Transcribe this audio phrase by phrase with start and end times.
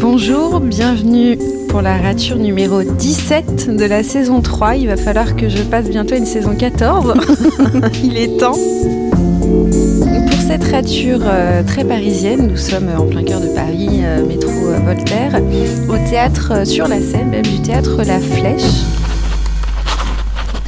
[0.00, 1.38] Bonjour, bienvenue
[1.68, 4.76] pour la rature numéro 17 de la saison 3.
[4.76, 7.14] Il va falloir que je passe bientôt une saison 14.
[8.04, 8.52] Il est temps.
[8.52, 14.50] Pour cette rature euh, très parisienne, nous sommes en plein cœur de Paris, euh, métro
[14.50, 15.40] euh, Voltaire,
[15.88, 19.01] au théâtre sur la scène, même du théâtre La Flèche.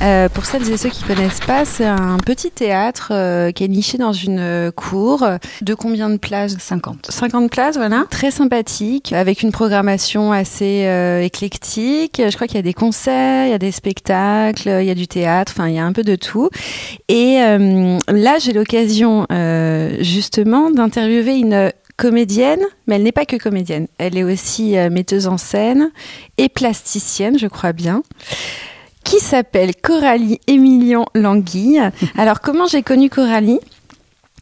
[0.04, 3.68] Euh, pour celles et ceux qui connaissent pas, c'est un petit théâtre euh, qui est
[3.68, 5.27] niché dans une euh, cour.
[5.62, 6.56] De combien de places?
[6.58, 7.06] 50.
[7.10, 8.04] 50 places, voilà.
[8.10, 12.20] Très sympathique, avec une programmation assez euh, éclectique.
[12.22, 14.94] Je crois qu'il y a des concerts, il y a des spectacles, il y a
[14.94, 16.50] du théâtre, enfin il y a un peu de tout.
[17.08, 19.27] Et là, j'ai l'occasion
[20.00, 23.86] justement d'interviewer une comédienne, mais elle n'est pas que comédienne.
[23.98, 25.91] Elle est aussi metteuse en scène
[26.36, 28.02] et plasticienne, je crois bien
[29.04, 31.83] qui s'appelle Coralie Émilion Languille.
[32.19, 33.60] Alors, comment j'ai connu Coralie?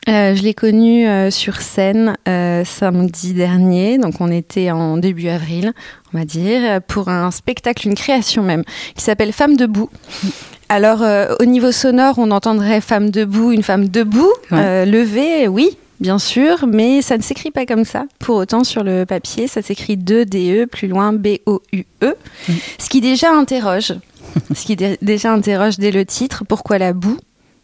[0.08, 5.28] Euh, je l'ai connue euh, sur scène euh, samedi dernier, donc on était en début
[5.28, 5.72] avril,
[6.12, 8.64] on va dire, pour un spectacle, une création même,
[8.96, 9.90] qui s'appelle Femme debout.
[10.68, 11.04] Alors
[11.38, 14.86] au niveau sonore, on entendrait femme debout, une femme debout, Ouais.
[14.86, 18.04] levée, oui, bien sûr, mais ça ne s'écrit pas comme ça.
[18.18, 22.14] Pour autant, sur le papier, ça s'écrit 2-D-E, plus loin B-O-U-E,
[22.48, 22.52] Mm.
[22.78, 23.92] ce qui déjà interroge,
[24.54, 27.18] ce qui dé- déjà interroge dès le titre, pourquoi la boue?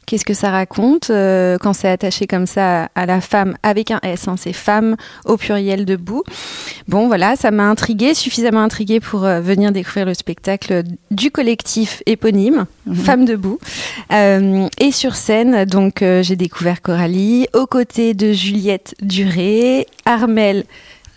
[0.07, 1.11] Qu'est-ce que ça raconte?
[1.11, 4.97] Euh, quand c'est attaché comme ça à, la femme avec un S hein, C'est femme
[5.27, 6.23] au pluriel debout.
[6.89, 12.03] Bon, voilà, ça m'a intriguée, suffisamment intriguée pour euh, venir découvrir le spectacle du collectif
[12.07, 12.95] éponyme, Mhm.
[12.95, 13.59] Femme debout.
[14.11, 20.65] Euh, et sur scène, donc j'ai découvert Coralie aux côtés de Juliette Duré, Armel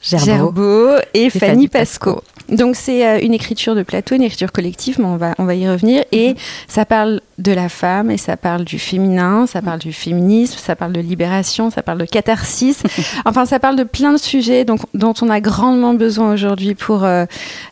[0.02, 0.26] Gerbeau.
[0.26, 2.22] Gerbeau et, Fanny Fanny Pasco.
[2.52, 5.56] Donc c'est euh, une écriture de plateau, une écriture collective, mais on va, on va
[5.56, 6.04] y revenir.
[6.12, 6.36] Et
[6.68, 10.76] ça parle de la femme et ça parle du féminin, ça parle du féminisme, ça
[10.76, 12.84] parle de libération, ça parle de catharsis.
[13.26, 17.04] enfin, ça parle de plein de sujets donc, dont on a grandement besoin aujourd'hui pour
[17.04, 17.26] euh,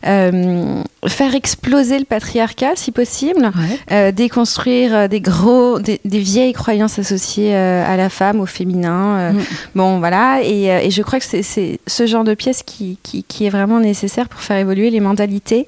[0.06, 3.42] euh, faire exploser le patriarcat, si possible.
[3.44, 3.78] Ouais.
[3.92, 9.32] Euh, déconstruire des gros, des, des vieilles croyances associées à la femme, au féminin.
[9.32, 9.38] Mm.
[9.74, 10.40] Bon, voilà.
[10.42, 13.50] Et, et je crois que c'est- c'est ce genre de pièce qui, qui, qui est
[13.50, 15.66] vraiment nécessaire pour faire évoluer les mentalités.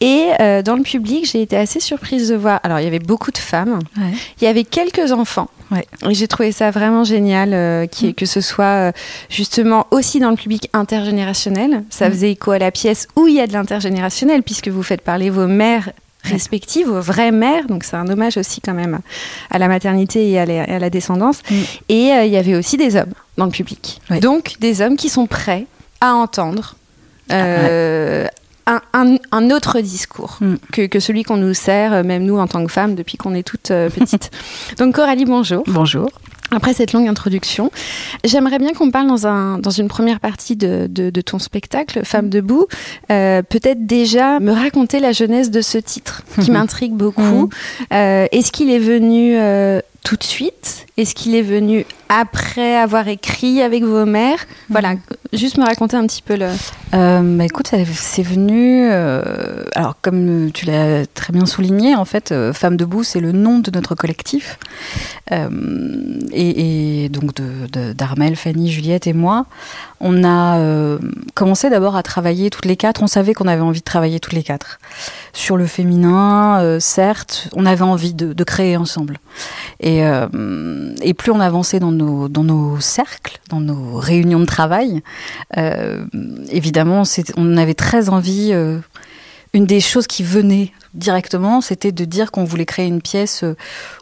[0.00, 2.60] Et euh, dans le public, j'ai été assez surprise de voir.
[2.62, 3.78] Alors, il y avait beaucoup de femmes.
[3.96, 4.12] Ouais.
[4.40, 5.48] Il y avait quelques enfants.
[5.70, 5.84] Ouais.
[6.08, 8.12] Et j'ai trouvé ça vraiment génial euh, Mm.
[8.14, 8.92] que ce soit euh,
[9.30, 11.82] justement aussi dans le public intergénérationnel.
[11.90, 12.12] Ça Mm.
[12.12, 15.30] faisait écho à la pièce où il y a de l'intergénérationnel, puisque vous faites parler
[15.30, 15.90] vos mères
[16.22, 17.66] respectives, vos vraies mères.
[17.68, 18.98] Donc c'est un hommage aussi quand même
[19.50, 21.40] à la maternité et à la, à la descendance.
[21.50, 21.54] Mm.
[21.88, 24.00] Et euh, il y avait aussi des hommes dans le public.
[24.20, 25.66] Donc des hommes qui sont prêts
[26.00, 26.76] à entendre.
[27.32, 28.26] Euh,
[28.68, 30.54] un, un- un autre discours Mm.
[30.72, 33.34] que, que celui qu'on nous sert, euh, même nous en tant que femmes, depuis qu'on
[33.34, 34.30] est toutes euh, petites.
[34.78, 35.62] Donc Coralie, bonjour.
[35.68, 36.08] Bonjour.
[36.52, 37.72] Après cette longue introduction,
[38.24, 42.02] j'aimerais bien qu'on parle dans, un, dans une première partie de, de, de ton spectacle,
[42.04, 42.66] Femme debout,
[43.10, 47.50] euh, peut-être déjà me raconter la jeunesse de ce titre qui m'intrigue beaucoup.
[47.92, 53.08] Euh, Est-ce qu'il est venu euh, tout de suite Est-ce qu'il est venu après avoir
[53.08, 54.38] écrit avec vos mères
[54.70, 54.94] Voilà,
[55.32, 56.46] juste me raconter un petit peu le...
[56.94, 58.88] Euh, bah, écoute, c'est venu.
[58.88, 63.32] euh, alors, comme tu l'as très bien souligné, en fait, euh, Femme debout, c'est le
[63.32, 64.60] nom de notre collectif.
[65.32, 65.48] Euh,
[66.30, 69.46] et, et donc de- de- d'Armel, Fanny, Juliette et moi,
[69.98, 70.60] on a
[71.34, 73.02] commencé d'abord à travailler toutes les quatre.
[73.02, 74.78] On savait qu'on avait envie de travailler toutes les quatre
[75.32, 76.78] sur le féminin.
[76.80, 79.18] certes, on avait envie de, de créer ensemble.
[79.80, 84.44] Et, euh, et plus on avançait dans nos, dans nos cercles, dans nos réunions de
[84.46, 85.02] travail,
[85.56, 86.04] euh,
[86.50, 87.02] évidemment,
[87.36, 88.50] on avait très envie.
[88.52, 88.78] euh,
[89.52, 93.42] une des choses qui venait directement, c'était de dire qu'on voulait créer une pièce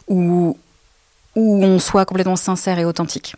[0.09, 0.57] où,
[1.35, 3.35] où on soit complètement sincère et authentique.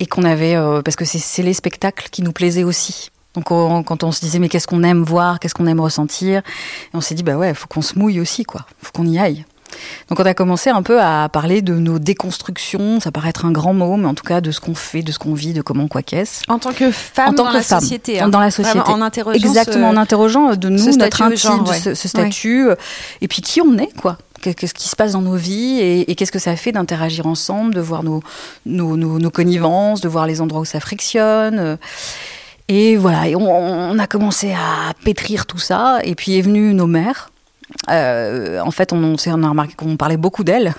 [0.00, 3.10] Et qu'on avait, parce que c'est les spectacles qui nous plaisaient aussi.
[3.34, 6.40] Donc on- quand on se disait mais qu'est-ce qu'on aime voir, qu'est-ce qu'on aime ressentir,
[6.94, 9.44] on s'est dit bah ouais, faut qu'on se mouille aussi quoi, faut qu'on y aille.
[10.08, 13.52] Donc on a commencé un peu à parler de nos déconstructions, ça paraît être un
[13.52, 15.62] grand mot, mais en tout cas de ce qu'on fait, de ce qu'on vit, de
[15.62, 16.42] comment quoi qu'est-ce.
[16.48, 18.20] En tant que femme En tant dans que la femme, société.
[18.28, 18.78] dans la société.
[18.78, 21.78] Vraiment, en interrogeant Exactement, en interrogeant euh, de nous, ce notre intime, genre, ouais.
[21.78, 22.74] ce, ce statut, euh,
[23.20, 24.18] et puis qui on est, quoi.
[24.42, 27.26] Qu'est- Qu'est-ce qui se passe dans nos vies et, et qu'est-ce que ça fait d'interagir
[27.26, 28.22] ensemble, de voir nos,
[28.66, 31.58] nos, nos, nos connivences, de voir les endroits où ça frictionne.
[31.58, 31.76] euh.
[32.68, 33.48] Et voilà, et on,
[33.92, 37.30] on a commencé à pétrir tout ça, et puis est venue nos mères.
[37.90, 40.74] Euh, en fait, on, on, on, a remarqué qu'on parlait beaucoup d'elle,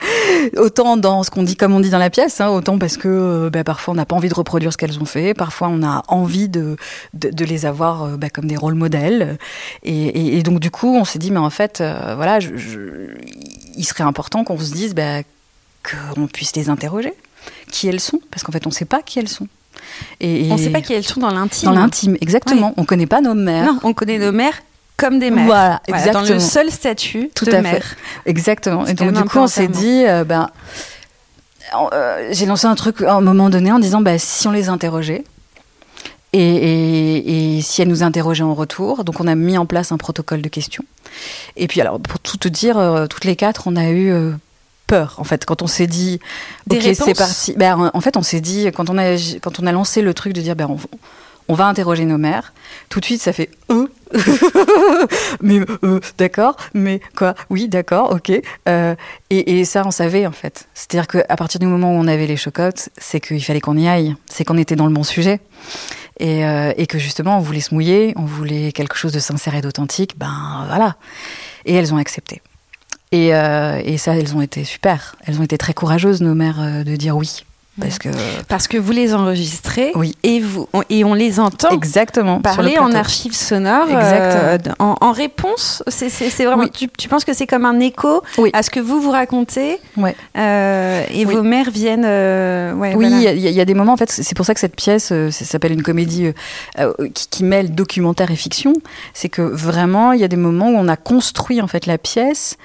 [0.56, 3.08] autant dans ce qu'on dit, comme on dit dans la pièce, hein, autant parce que
[3.08, 5.84] euh, bah, parfois on n'a pas envie de reproduire ce qu'elles ont fait, parfois on
[5.84, 6.76] a envie de,
[7.12, 9.38] de, de les avoir euh, bah, comme des rôles modèles.
[9.84, 11.78] Et, et, et, donc du coup, on s'est dit, mais en fait,
[12.16, 12.80] voilà, je, je,
[13.76, 15.22] il serait important qu'on se dise bah,
[16.14, 17.14] qu'on puisse les interroger,
[17.70, 19.46] qui elles sont, parce qu'en fait, on ne sait pas qui elles sont.
[20.20, 21.68] Et, on ne sait pas qui elles sont dans l'intime.
[21.68, 22.68] Dans l'intime, exactement.
[22.68, 22.74] Ouais.
[22.76, 23.66] On ne connaît pas nos mères.
[23.66, 24.62] Non, on connaît nos mères
[24.96, 25.46] comme des mères.
[25.46, 26.24] Voilà, exactement.
[26.24, 27.84] Dans le seul statut Tout de à mère.
[27.84, 28.30] Fait.
[28.30, 28.86] Exactement.
[28.86, 30.50] Et donc du coup, on s'est dit, euh, ben,
[31.92, 34.68] euh, j'ai lancé un truc à un moment donné en disant, ben, si on les
[34.68, 35.24] interrogeait.
[36.32, 39.92] Et, et, et, si elles nous interrogeaient en retour, donc on a mis en place
[39.92, 40.84] un protocole de questions.
[41.56, 44.12] Et puis alors, pour tout te dire, euh, toutes les quatre, on a eu
[44.88, 46.20] peur en fait quand on s'est dit
[46.70, 49.72] ok c'est parti ben, en fait on s'est dit quand on a quand on a
[49.72, 50.76] lancé le truc de dire ben on,
[51.48, 52.52] on va interroger nos mères
[52.90, 53.86] tout de suite ça fait euh
[55.42, 57.34] mais euh, d'accord mais quoi?
[57.50, 58.32] Oui d'accord ok.
[58.68, 58.94] Euh,
[59.30, 60.68] et, et, ça on savait en fait.
[60.74, 63.60] C'est à dire qu'à partir du moment où on avait les chocottes c'est qu'il fallait
[63.60, 64.14] qu'on y aille.
[64.26, 65.40] C'est qu'on était dans le bon sujet.
[66.20, 69.56] Et, euh, et, que justement on voulait se mouiller on voulait quelque chose de sincère
[69.56, 70.96] et d'authentique ben voilà.
[71.64, 72.42] Et elles ont accepté.
[73.12, 75.14] Et, et, ça, elles ont été super.
[75.24, 77.44] Elles ont été très courageuses, nos mères, de dire oui.
[77.80, 78.08] Parce que,
[78.48, 80.14] parce que vous les enregistrez oui.
[80.22, 85.10] et, vous, on, et on les entend Exactement, parler en archives sonores euh, en, en,
[85.10, 85.82] réponse.
[85.88, 86.70] C'est vraiment, oui.
[86.70, 88.50] tu, tu, penses que c'est comme un écho oui.
[88.52, 89.80] à ce que vous vous racontez
[90.36, 92.04] euh, et vos mères viennent.
[92.04, 93.32] euh, ouais, oui, il voilà.
[93.34, 95.44] y, y, a des moments, en fait, c'est pour ça que cette pièce euh, ça
[95.44, 96.30] s'appelle une comédie
[97.12, 98.72] qui, qui, mêle documentaire et fiction.
[99.14, 101.98] C'est que vraiment, il y a des moments où on a construit en fait la
[101.98, 102.56] pièce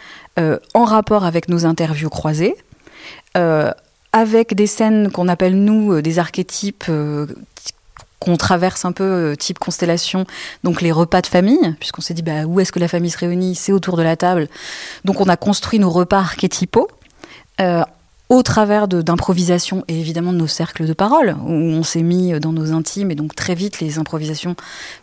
[0.74, 2.56] en rapport avec nos interviews croisées,
[3.38, 3.72] euh,
[4.20, 7.26] avec des scènes qu'on appelle nous euh, des archétypes euh,
[8.20, 10.26] qu'on traverse un peu euh, type constellation,
[10.66, 13.18] donc les repas de famille, puisqu'on s'est dit bah, où est-ce que la famille se
[13.18, 14.50] réunit, c'est autour de la table.
[15.06, 16.90] Donc on a construit nos repas archétypaux
[18.30, 22.54] au travers d'improvisation et évidemment de nos cercles de parole, où on s'est mis dans
[22.54, 24.56] nos intimes et donc très vite les improvisations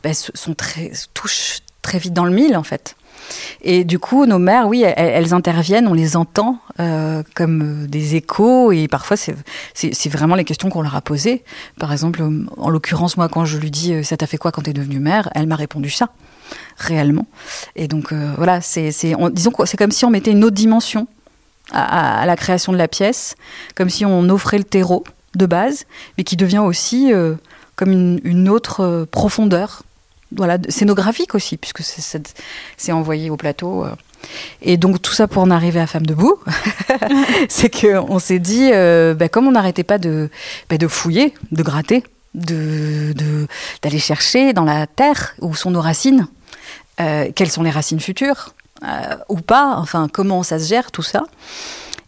[0.03, 2.97] bah, sont très, touchent très vite dans le mille en fait.
[3.63, 8.73] Et du coup, nos mères, oui, elles, interviennent, on les entend euh, comme des échos,
[8.73, 11.43] et parfois c'est vraiment les questions qu'on leur a posées.
[11.79, 12.23] Par exemple,
[12.57, 15.29] en l'occurrence, moi, quand je lui dis ça t'a fait quoi quand t'es devenue mère,
[15.35, 16.11] elle m'a répondu ça,
[16.77, 17.27] réellement.
[17.75, 18.91] Et donc euh, voilà, c'est
[19.33, 21.07] disons c'est comme si on mettait une autre dimension
[21.73, 23.35] à, la création de la pièce,
[23.75, 25.85] comme si on offrait le terreau de base,
[26.17, 27.35] mais qui devient aussi euh,
[27.75, 29.83] comme une autre profondeur
[30.35, 33.87] voilà, scénographique aussi, puisque c'est envoyé au plateau.
[34.63, 36.39] Et donc tout ça pour en arriver à Femme debout,
[37.49, 40.31] c'est qu'on s'est dit, euh, bah, comme on n'arrêtait pas de,
[40.69, 43.47] bah, de fouiller, de gratter, d'aller de,
[43.83, 46.27] de, chercher dans la terre où sont nos racines,
[47.01, 51.03] euh, quelles sont les racines futures, euh, ou pas, enfin comment ça se gère tout
[51.03, 51.25] ça.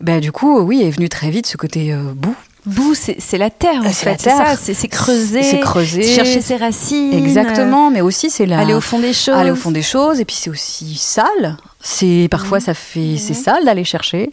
[0.00, 3.82] Bah, du coup, oui, est venu très vite ce côté bout, bout, c'est la terre
[3.84, 4.20] en fait.
[4.20, 7.12] C'est ça, c'est creuser, c'est creuser, chercher ses racines.
[7.12, 9.36] Exactement, mais aussi c'est aller au fond des choses.
[9.36, 11.56] Aller au fond des choses, et puis c'est aussi sale.
[11.80, 12.62] C'est parfois mmh.
[12.62, 13.42] ça fait, c'est mmh.
[13.42, 14.32] sale d'aller chercher.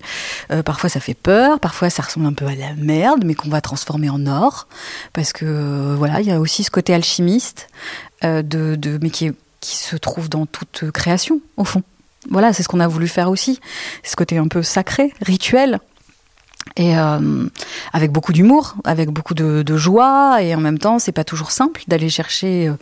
[0.51, 1.59] Euh, parfois ça fait peur.
[1.59, 4.67] Parfois ça ressemble un peu à la merde, mais qu'on va transformer en or,
[5.13, 7.67] parce que euh, voilà, il y a aussi ce côté alchimiste
[8.23, 11.83] euh, de, de, mais qui, est, qui se trouve dans toute création au fond.
[12.31, 13.59] Voilà, c'est ce qu'on a voulu faire aussi.
[14.03, 15.79] Ce côté un peu sacré, rituel,
[16.77, 17.47] et euh,
[17.93, 21.51] avec beaucoup d'humour, avec beaucoup de, de, joie, et en même temps, c'est pas toujours
[21.51, 22.73] simple d'aller chercher euh,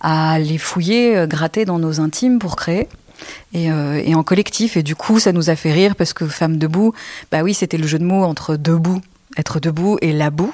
[0.00, 2.88] à les fouiller, euh, gratter dans nos intimes pour créer.
[3.52, 6.26] Et, euh, et, en collectif, et du coup, ça nous a fait rire parce que
[6.26, 6.94] Femme debout,
[7.30, 9.00] bah oui, c'était le jeu de mots entre debout,
[9.36, 10.52] être debout, et la boue.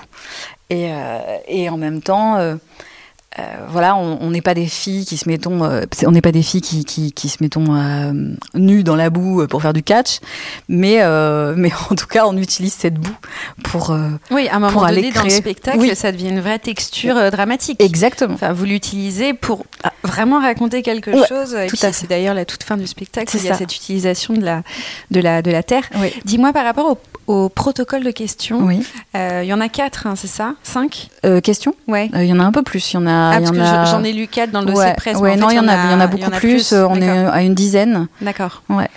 [0.71, 2.39] Et, euh, et en même temps,
[3.39, 6.43] euh, voilà, on n'est pas des filles qui se mettons, euh, on n'est pas des
[6.43, 8.13] filles qui, qui, qui se mettons euh,
[8.55, 10.19] nues dans la boue pour faire du catch,
[10.69, 10.99] mais
[11.57, 13.17] mais en tout cas, on utilise cette boue
[13.65, 13.97] pour
[14.31, 15.97] oui, à un moment pour donné aller dans le spectacle, oui.
[15.97, 17.83] ça devient une vraie texture dramatique.
[17.83, 18.35] Exactement.
[18.35, 19.65] Enfin, vous l'utilisez pour
[20.03, 21.55] vraiment raconter quelque ouais, chose.
[21.55, 23.37] Et c'est d'ailleurs la toute fin du spectacle.
[23.37, 23.59] Il y a ça.
[23.59, 24.63] cette utilisation de la
[25.11, 25.85] de la de la terre.
[25.97, 26.13] Oui.
[26.25, 28.61] Dis-moi par rapport au au protocole de questions.
[28.63, 28.85] Oui.
[29.17, 30.55] Euh, il y en a quatre, hein, c'est ça?
[30.65, 31.09] Cinq?
[31.25, 31.75] Euh, Questions?
[31.87, 32.11] Ouais.
[32.15, 32.93] Il y en a un peu plus.
[32.93, 33.31] Il y en a.
[33.31, 33.85] Ah, y parce en que a...
[33.85, 35.19] j'en ai lu quatre dans le dossier ouais, presse.
[35.19, 36.69] Ouais, non, il y en a, il y en a beaucoup y en a plus.
[36.69, 36.73] plus.
[36.73, 38.09] On est à une dizaine.
[38.21, 38.63] D'accord.
[38.69, 38.89] Ouais.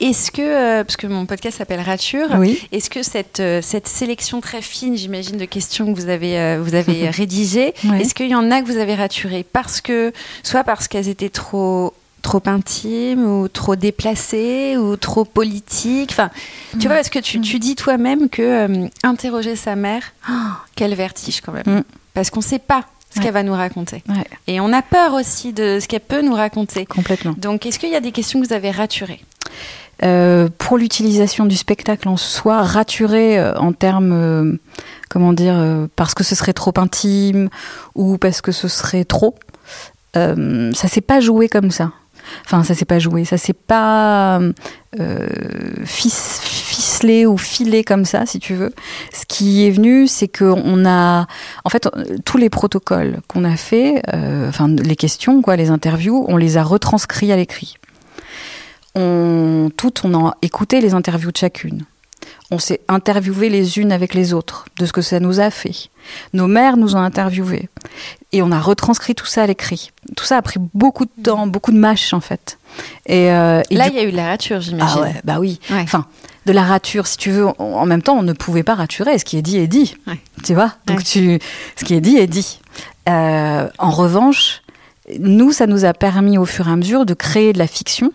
[0.00, 2.60] Est-ce que, euh, parce que mon podcast s'appelle Rature, oui.
[2.72, 6.60] est-ce que cette, euh, cette sélection très fine, j'imagine, de questions que vous avez, euh,
[6.62, 9.44] vous avez rédigées, est-ce qu'il y en a que vous avez raturées?
[9.50, 10.12] Parce que,
[10.46, 16.30] soit parce qu'elles étaient trop trop intimes ou trop déplacées ou trop politiques enfin
[16.72, 16.80] tu Mm.
[16.88, 20.32] vois parce que tu, tu dis toi-même que euh, interroger sa mère oh,
[20.74, 21.82] quel vertige quand même Mm.
[22.14, 22.84] parce qu'on sait pas
[23.14, 24.02] ce qu'elle va nous raconter.
[24.08, 24.24] Ouais.
[24.48, 26.84] Et on a peur aussi de ce qu'elle peut nous raconter.
[26.84, 27.32] Complètement.
[27.38, 29.20] Donc, est-ce qu'il y a des questions que vous avez raturées?
[30.02, 34.58] Euh, pour l'utilisation du spectacle en soi, raturé euh, en termes, euh,
[35.08, 37.50] comment dire, parce que ce serait trop intime
[37.94, 39.36] ou parce que ce serait trop,
[40.16, 41.92] euh, ça s'est pas joué comme ça.
[42.46, 44.40] Enfin, ça s'est pas joué, ça s'est pas
[44.98, 45.28] euh,
[45.84, 48.72] fic- ficelé ou filé comme ça, si tu veux.
[49.12, 51.26] Ce qui est venu, c'est qu'on a,
[51.64, 51.86] en fait,
[52.24, 56.56] tous les protocoles qu'on a fait, euh, enfin les questions, quoi, les interviews, on les
[56.56, 57.74] a retranscrits à l'écrit
[58.94, 61.82] on, toutes, on a écouté les interviews de chacune.
[62.50, 65.88] On s'est interviewé les unes avec les autres de ce que ça nous a fait.
[66.32, 67.68] Nos mères nous ont interviewés.
[68.32, 69.90] Et on a retranscrit tout ça à l'écrit.
[70.16, 72.58] Tout ça a pris beaucoup de temps, beaucoup de mâches en fait.
[73.06, 74.98] Et, euh, et Là, du- il y a eu de la rature, j'imagine.
[74.98, 75.60] ah ouais, bah oui.
[75.70, 75.80] Ouais.
[75.82, 76.06] Enfin,
[76.46, 77.46] de la rature, si tu veux.
[77.46, 79.18] En en même temps, on ne pouvait pas raturer.
[79.18, 79.96] Ce qui est dit est dit.
[80.06, 80.18] Ouais.
[80.44, 80.72] Tu vois?
[80.86, 81.04] Donc, Ouais.
[81.04, 81.38] tu,
[81.76, 82.60] ce qui est dit est dit.
[83.08, 84.62] Euh, en revanche,
[85.18, 88.12] nous, ça nous a permis au fur et à mesure de créer de la fiction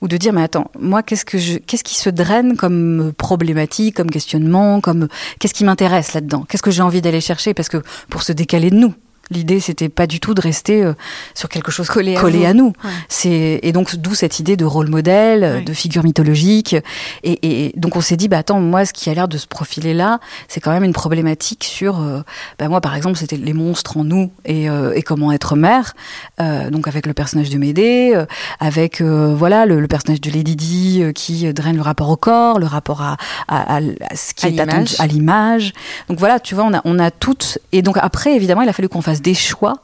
[0.00, 3.96] ou de dire mais attends moi qu'est-ce que je qu'est-ce qui se draine comme problématique
[3.96, 6.44] comme questionnement comme qu'est-ce qui m'intéresse là-dedans?
[6.48, 7.54] Qu'est-ce que j'ai envie d'aller chercher?
[7.54, 8.94] Parce que pour se décaler de nous
[9.30, 10.92] l'idée c'était pas du tout de rester euh,
[11.34, 12.90] sur quelque chose Collé à collé à nous Ouais.
[13.08, 15.62] c'est et donc d'où cette idée de rôle modèle, euh, Ouais.
[15.62, 16.76] de figure mythologique.
[17.22, 19.46] Et, et donc on s'est dit bah attends moi ce qui a l'air de se
[19.46, 22.20] profiler là, c'est quand même une problématique sur euh,
[22.58, 25.94] bah moi par exemple c'était les monstres en nous et, euh, et comment être mère.
[26.40, 28.26] Euh, donc avec le personnage de Médée, euh,
[28.60, 32.58] avec euh, voilà le, le personnage de Lady Di qui draine le rapport au corps,
[32.58, 33.16] le rapport à,
[33.48, 33.80] à, à-
[34.14, 35.72] ce qui À est attendu à l'image.
[36.08, 38.72] Donc voilà tu vois on a on a toutes et donc après évidemment il a
[38.72, 39.82] fallu qu'on fasse des choix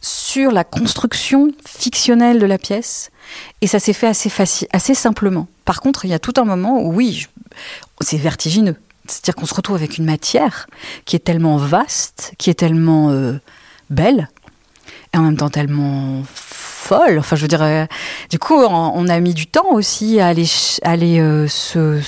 [0.00, 3.10] sur la construction fictionnelle de la pièce
[3.62, 4.30] et ça s'est fait assez
[4.72, 5.48] assez simplement.
[5.64, 7.26] Par contre, il y a tout un moment où oui,
[8.00, 8.76] c'est vertigineux.
[9.06, 10.66] C'est-à-dire qu'on se retrouve avec une matière
[11.04, 13.38] qui est tellement vaste, qui est tellement euh,
[13.90, 14.28] belle
[15.12, 17.18] et en même temps tellement folle.
[17.18, 17.86] Enfin, je veux dire, euh,
[18.30, 20.46] du coup, on, a mis du temps aussi à aller,
[20.82, 22.00] aller euh, se,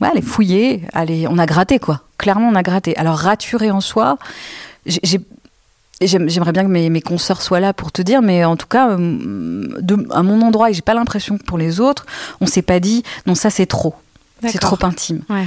[0.00, 2.02] ouais, aller fouiller, aller, on a gratté quoi.
[2.18, 2.96] Clairement, on a gratté.
[2.96, 4.18] Alors raturer en soi,
[4.84, 5.20] j'ai-
[6.02, 8.90] J'aimerais bien que mes, mes consoeurs soient là pour te dire, mais en tout cas,
[8.90, 8.98] euh,
[9.80, 12.04] de, à mon endroit, et j'ai pas l'impression que pour les autres,
[12.42, 13.94] on s'est pas dit, non, ça c'est trop,
[14.46, 15.22] c'est trop intime.
[15.30, 15.46] Ouais.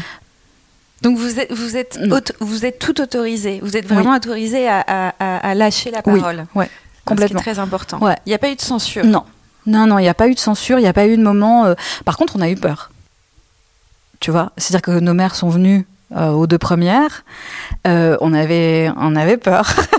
[1.04, 2.00] Donc vous êtes, vous êtes,
[2.40, 3.60] vous êtes tout autorisé.
[3.64, 6.46] Vous êtes vraiment autorisé à, à- à- à lâcher la Oui, parole.
[6.56, 6.70] ouais,
[7.06, 7.40] complètement.
[7.40, 8.00] Ce qui est très important.
[8.00, 8.16] Ouais.
[8.26, 9.06] Il n'y a pas eu de censure.
[9.06, 9.24] Non,
[9.68, 11.22] non, non, il n'y a pas eu de censure, il n'y a pas eu de
[11.22, 11.66] moment.
[11.66, 11.76] euh,
[12.06, 12.90] Par contre, on a eu peur.
[14.20, 15.86] Tu vois, c'est-à-dire que nos mères sont venues
[16.18, 17.24] euh, aux deux premières.
[17.88, 19.72] Euh, on avait, on avait peur.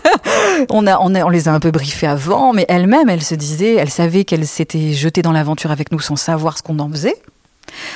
[0.71, 3.35] on a, on a, on les a un peu briefées avant, mais elles-mêmes, elles se
[3.35, 6.89] disaient, elles savaient qu'elles s'étaient jetées dans l'aventure avec nous sans savoir ce qu'on en
[6.91, 7.17] faisait.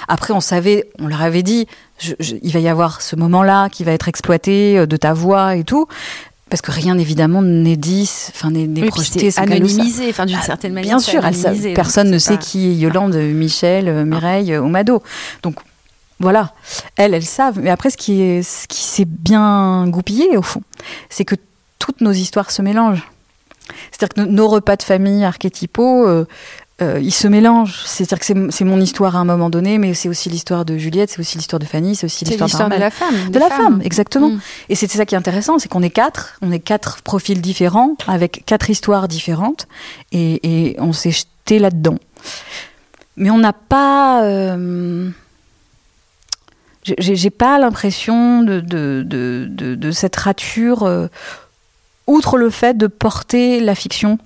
[0.08, 1.66] Après, on savait, on leur avait dit,
[1.98, 5.12] je- je- il va y avoir ce moment-là qui va être exploité euh, de ta
[5.14, 5.86] voix et tout.
[6.50, 10.72] Parce que rien évidemment n'est dit, enfin n'est Oui, projeté anonymisé, enfin d'une Ah, certaine
[10.74, 10.90] manière.
[10.90, 14.68] Bien sûr, elle personne ne sait pas- qui est Yolande, Michel, euh, Mireille euh, ou
[14.68, 15.02] Mado.
[15.42, 15.56] Donc
[16.20, 16.52] voilà,
[16.96, 17.58] elles, elles savent.
[17.60, 20.62] Mais après, ce qui est, ce qui s'est bien goupillé au fond,
[21.08, 21.34] c'est que
[21.84, 23.06] toutes nos histoires se mélangent.
[23.90, 26.24] C'est-à-dire que nos, repas de famille archétypaux, euh,
[26.80, 27.82] euh, ils se mélangent.
[27.84, 31.10] C'est-à-dire que c'est mon histoire à un moment donné, mais c'est aussi l'histoire de Juliette,
[31.10, 33.30] c'est aussi l'histoire de Fanny, c'est aussi l'histoire de la femme.
[33.30, 33.58] De la femmes.
[33.62, 34.30] femme, exactement.
[34.30, 34.40] Mm.
[34.70, 37.96] Et c'est ça qui est intéressant, c'est qu'on est quatre, on est quatre profils différents,
[38.06, 39.66] avec quatre histoires différentes,
[40.12, 41.98] et, et on s'est jeté là-dedans.
[43.16, 44.24] Mais on n'a pas...
[44.24, 45.10] euh,
[46.98, 51.06] j'ai- pas l'impression de, de, de, de- de cette rature, euh,
[52.06, 54.18] outre le fait de porter la fiction,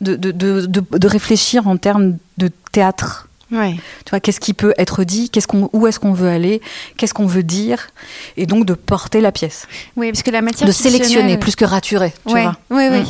[0.00, 3.28] de, de, de, de, réfléchir en termes de théâtre.
[3.52, 3.74] Ouais.
[4.04, 6.60] Tu vois, qu'est-ce qui peut être dit, qu'est-ce qu'on, où est-ce qu'on veut aller,
[6.96, 7.88] qu'est-ce qu'on veut dire,
[8.36, 11.64] et donc de porter la pièce, Oui, parce que la matière de sélectionner plus que
[11.64, 12.12] raturer.
[12.26, 12.56] Tu Ouais, vois.
[12.70, 13.00] oui, oui.
[13.00, 13.06] Mm.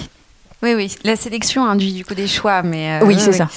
[0.63, 0.95] Oui, oui.
[1.05, 3.37] La sélection induit du coup des choix, mais euh, Oui, c'est oui.
[3.37, 3.49] ça.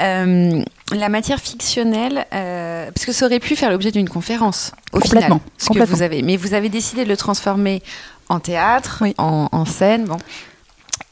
[0.00, 5.00] Euh, la matière fictionnelle, euh, parce que ça aurait pu faire l'objet d'une conférence au
[5.00, 5.96] Complètement, final, ce que complètement.
[5.96, 7.82] vous avez, mais vous avez décidé de le transformer
[8.28, 9.14] en théâtre, Oui.
[9.18, 10.18] en, en scène, bon.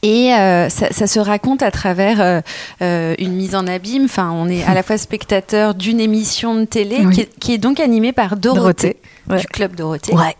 [0.03, 2.41] Et euh, ça, ça se raconte à travers euh,
[2.81, 4.03] euh, une mise en abîme.
[4.05, 7.13] Enfin, on est à la fois spectateur d'une émission de télé Oui.
[7.15, 8.97] qui, est, qui est donc animée par Dorothée, Dorothée,
[9.29, 9.39] ouais.
[9.39, 10.13] du club Dorothée.
[10.13, 10.35] Ouais.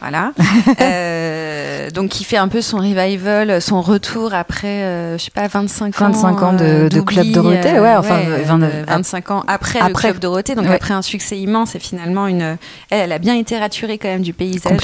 [0.00, 0.32] Voilà.
[0.80, 5.46] Euh, donc, qui fait un peu son revival, son retour après, euh, je sais pas,
[5.46, 6.06] 25 ans.
[6.10, 9.78] 25 ans de- euh, de Club Dorothée, ouais, enfin, euh, 20 euh, 25 ans après,
[9.80, 10.08] le après.
[10.08, 10.54] Club Dorothée.
[10.54, 12.56] Donc, après un succès immense et finalement, une,
[12.90, 14.78] elle, elle a bien été raturée quand même du paysage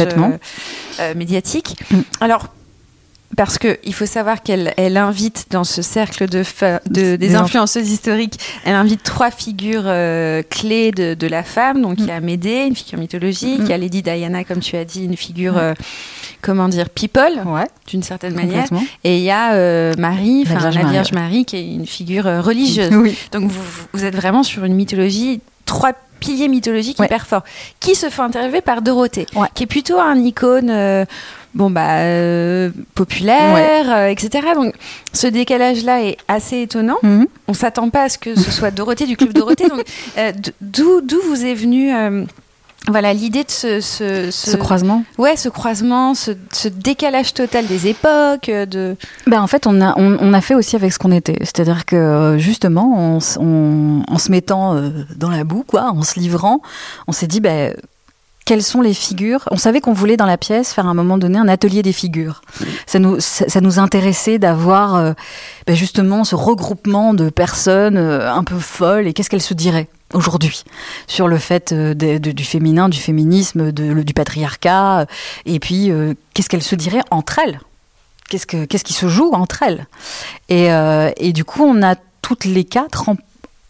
[1.17, 1.77] médiatique.
[1.91, 2.01] Mm.
[2.21, 2.49] Alors,
[3.37, 6.43] parce que il faut savoir qu'elle elle invite dans ce cercle de,
[6.91, 11.83] des Des inf- influenceuses historiques, elle invite trois figures euh, clés de, de la femme.
[11.83, 13.65] Donc il y a Médée, une figure mythologique, Mm.
[13.65, 15.75] il y a Lady Diana, comme tu as dit, une figure euh,
[16.43, 18.67] comment dire, people, Ouais, d'une certaine manière.
[19.05, 21.75] Et il y a euh, Marie, La enfin la Vierge Vierge, Marie, Marie, qui est
[21.75, 22.91] une figure religieuse.
[22.95, 23.17] Oui.
[23.33, 27.07] Donc vous, vous êtes vraiment sur une mythologie, trois piliers mythologiques Ouais.
[27.07, 27.45] hyper forts,
[27.79, 29.47] qui se fait interviewer par Dorothée, Ouais.
[29.55, 30.71] qui est plutôt un icône.
[31.59, 34.47] Bon bah euh, populaire, euh, etc.
[34.55, 34.75] Donc
[35.13, 36.97] ce décalage-là est assez étonnant.
[37.03, 37.27] Mhm.
[37.49, 39.69] On s'attend pas à ce que ce soit Dorothée du club Dorothée.
[39.69, 39.83] Donc
[40.19, 41.91] euh, d'où d'où vous est venue
[42.87, 45.03] voilà l'idée de ce, ce, Ce croisement.
[45.19, 48.97] ouais ce croisement, ce, ce décalage total des époques, de
[49.27, 51.37] Ben, en fait, on a, on, on a fait aussi avec ce qu'on était.
[51.41, 54.81] C'est-à-dire que, justement, en, s- on- en se mettant
[55.17, 56.63] dans la boue, quoi, en se livrant,
[57.09, 57.75] on s'est dit, ben,
[58.49, 61.19] quelles sont les figures On savait qu'on voulait dans la pièce faire à un moment
[61.19, 62.41] donné un atelier des figures.
[62.87, 65.13] Ça nous, intéressait d'avoir euh,
[65.67, 69.87] ben, justement ce regroupement de personnes euh, un peu folles et qu'est-ce qu'elles se diraient
[70.15, 70.65] aujourd'hui
[71.07, 75.05] sur le fait euh, du féminin, du féminisme, du patriarcat,
[75.45, 75.93] et puis
[76.33, 77.61] qu'est-ce qu'elles se diraient entre elles?
[78.31, 79.87] Qu'est-ce, que, qu'est-ce qui se joue entre elles?
[80.49, 80.69] Et,
[81.19, 83.19] et du coup, on a toutes les quatre em-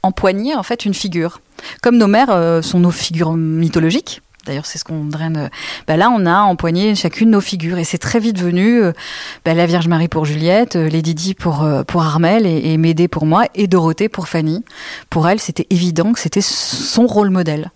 [0.04, 1.40] empoigné en fait une figure.
[1.82, 4.22] Comme nos mères sont nos figures mythologiques.
[4.48, 5.36] D'ailleurs, c'est ce qu'on draine.
[5.36, 5.48] euh,
[5.86, 8.92] bah là, on a empoigné chacune nos figures et c'est très vite venu euh,
[9.44, 13.26] bah, la Vierge Marie pour Juliette, euh, Lady Di pour pour Armel et Médée pour
[13.26, 14.64] moi et Dorothée pour Fanny.
[15.10, 17.70] Pour elle, c'était évident que c'était son rôle modèle.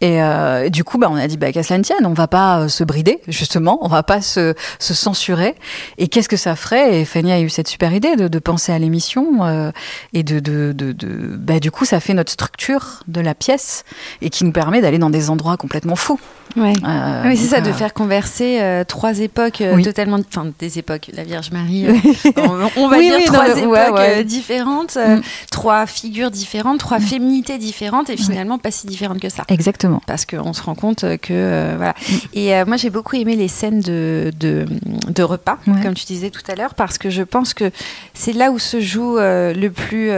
[0.00, 2.26] Et euh, du coup, bah, on a dit, bah, qu'à cela ne tienne, on va
[2.28, 5.54] pas euh, se brider, justement, on va pas se, se censurer.
[5.98, 7.00] Et qu'est-ce que ça ferait?
[7.00, 9.44] Et Fanny a eu cette super idée de, de penser à l'émission.
[9.44, 9.70] euh,
[10.12, 13.84] et de, de, de, de- bah, du coup, ça fait notre structure de la pièce
[14.20, 16.20] et qui nous permet d'aller dans des endroits complètement fous.
[16.56, 16.72] ouais.
[16.84, 19.82] Euh, oui, c'est ça, de euh, faire converser trois époques Oui.
[19.82, 21.10] totalement, enfin des époques.
[21.14, 21.86] La Vierge Marie,
[22.36, 24.24] on, on va Oui, dire oui, trois époques ouais, ouais.
[24.24, 25.20] différentes, Mm.
[25.50, 29.44] trois figures différentes, trois féminités différentes, et finalement pas si différentes que ça.
[29.48, 29.63] Exactement.
[30.06, 31.94] Parce qu'on se rend compte que euh, voilà.
[32.08, 32.14] Mm.
[32.34, 34.66] Et euh, moi j'ai beaucoup aimé les scènes de de,
[35.08, 35.80] de repas, Ouais.
[35.82, 37.70] comme tu disais tout à l'heure, parce que je pense que
[38.12, 40.10] c'est là où se joue euh, le plus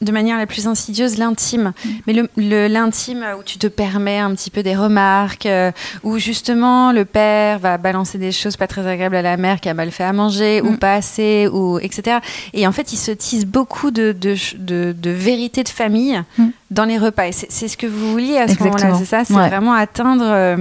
[0.00, 1.72] de manière la plus insidieuse l'intime
[2.06, 5.72] mais le- l'intime où tu te permets un petit peu des remarques euh,
[6.04, 9.68] où justement le père va balancer des choses pas très agréables à la mère qui
[9.68, 10.76] a mal fait à manger ou Mm.
[10.78, 12.18] pas assez ou etc
[12.54, 16.44] et en fait il se tisse beaucoup de de, de, de vérité de famille Mm.
[16.70, 19.24] Dans les repas et c'est ce que vous vouliez à ce moment-là c'est ça?
[19.24, 19.48] C'est Ouais.
[19.48, 20.56] vraiment atteindre euh,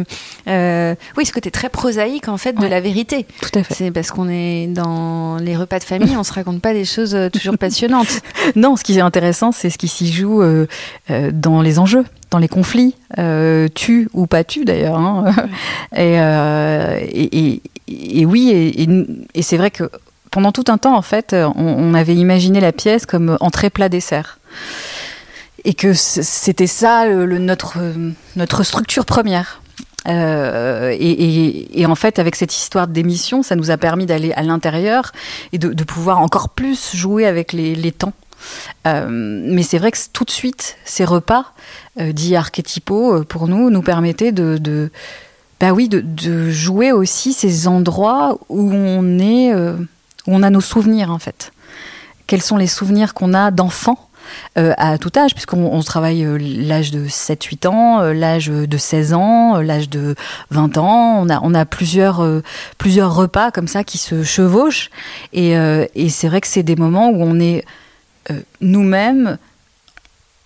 [0.48, 3.74] euh, oui ce côté très prosaïque en fait de la vérité Tout à fait.
[3.74, 7.16] c'est parce qu'on est dans les repas de famille on se raconte pas des choses
[7.16, 8.22] euh, toujours passionnantes
[8.56, 10.68] Non, ce qui est intéressant, c'est ce qui s'y joue euh,
[11.10, 12.96] euh, dans les enjeux, dans les conflits,
[13.74, 14.98] tu ou pas tu d'ailleurs.
[15.00, 15.34] hein.
[15.96, 18.50] Et, et, et- et oui,
[19.34, 19.90] et c'est vrai que
[20.32, 23.90] pendant tout un temps, en fait, on, on avait imaginé la pièce comme entrée plat
[23.90, 24.40] dessert.
[25.66, 27.80] Et que c'était ça notre,
[28.36, 29.62] notre structure première.
[30.08, 35.12] Euh, et, en fait, avec cette histoire d'émission, ça nous a permis d'aller à l'intérieur
[35.52, 38.14] et de, pouvoir encore plus jouer avec les, temps.
[38.86, 41.54] Euh, mais c'est vrai que tout de suite, ces repas
[42.00, 44.92] euh, dits archétypaux, euh, pour nous, nous permettaient de, de
[45.60, 49.78] bah oui, de, de jouer aussi ces endroits où on est, où
[50.28, 51.54] on a nos souvenirs en fait.
[52.28, 54.05] Quels sont les souvenirs qu'on a d'enfants
[54.58, 58.78] euh, à tout âge, puisqu'on on travaille euh, l'âge de 7-8 ans, euh, l'âge de
[58.78, 60.16] 16 ans, l'âge de
[60.52, 61.26] 20 ans.
[61.28, 64.90] On a, plusieurs, repas comme ça qui se chevauchent.
[65.34, 65.56] Et,
[66.10, 67.66] c'est vrai que c'est des moments où on est
[68.62, 69.38] nous-mêmes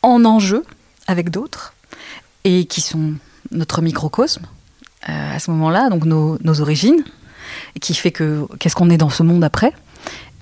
[0.02, 0.64] en enjeu
[1.08, 1.74] avec d'autres
[2.44, 3.14] et qui sont
[3.52, 4.44] notre microcosme
[5.04, 7.04] à ce moment-là, donc nos, nos origines,
[7.76, 9.74] et qui fait que qu'est-ce qu'on est dans ce monde après.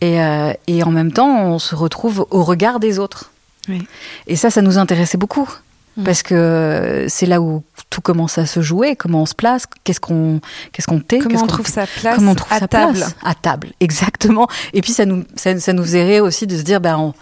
[0.01, 3.31] Et, euh, et en même temps, on se retrouve au regard des autres.
[3.69, 3.85] Oui.
[4.27, 5.49] Et ça, ça nous intéressait beaucoup.
[5.97, 6.03] Mm.
[6.03, 9.99] Parce que c'est là où tout commence à se jouer, comment on se place, qu'est-ce
[9.99, 10.39] qu'on
[10.71, 13.15] qu'est-ce qu'on tait, comment on trouve sa place comment on trouve à sa table place
[13.23, 14.47] à table, exactement.
[14.73, 17.13] Et puis ça nous ça, ça nous faisait rire aussi de se dire ben on,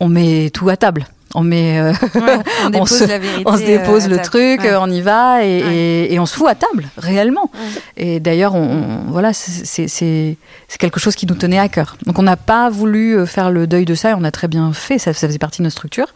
[0.00, 3.56] on met tout à table, on met euh, Ouais, on dépose se- la vérité on
[3.56, 4.76] se dépose euh, le truc, Ouais.
[4.76, 5.74] on y va et, Ouais.
[5.74, 7.50] et- et on se fout à table réellement.
[7.54, 7.82] Ouais.
[7.96, 8.62] Et d'ailleurs on,
[9.06, 10.36] on- voilà c'est-
[10.78, 11.96] quelque chose qui nous tenait à cœur.
[12.06, 14.48] Donc on n'a pas voulu euh, faire le deuil de ça et on a très
[14.48, 16.08] bien fait, ça, ça faisait partie de notre structure.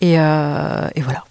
[0.00, 1.24] Et, euh, et voilà.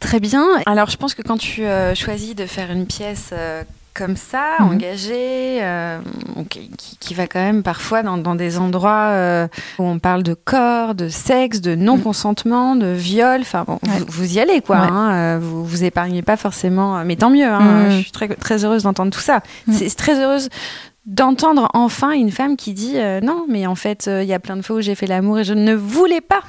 [0.00, 0.44] Très bien.
[0.66, 3.62] Alors, je pense que quand tu euh, choisis de faire une pièce euh,
[3.94, 4.66] comme ça, Mhm.
[4.66, 5.98] engagée, euh,
[7.00, 9.46] qui, va quand même parfois dans, dans des endroits euh,
[9.78, 13.98] où on parle de corps, de sexe, de non-consentement, de viol, enfin, bon, Ouais.
[14.00, 14.80] vous, vous y allez, quoi.
[14.80, 14.88] Ouais.
[14.90, 17.46] hein, euh, vous vous épargnez pas forcément, mais tant mieux.
[17.46, 17.90] hein, Mhm.
[17.90, 19.42] Je suis très, très heureuse d'entendre tout ça.
[19.68, 19.74] Mhm.
[19.74, 20.48] C'est très heureuse
[21.06, 24.56] d'entendre enfin une femme qui dit euh, non, mais en fait, il y a plein
[24.56, 26.40] de fois où j'ai fait l'amour et je ne voulais pas.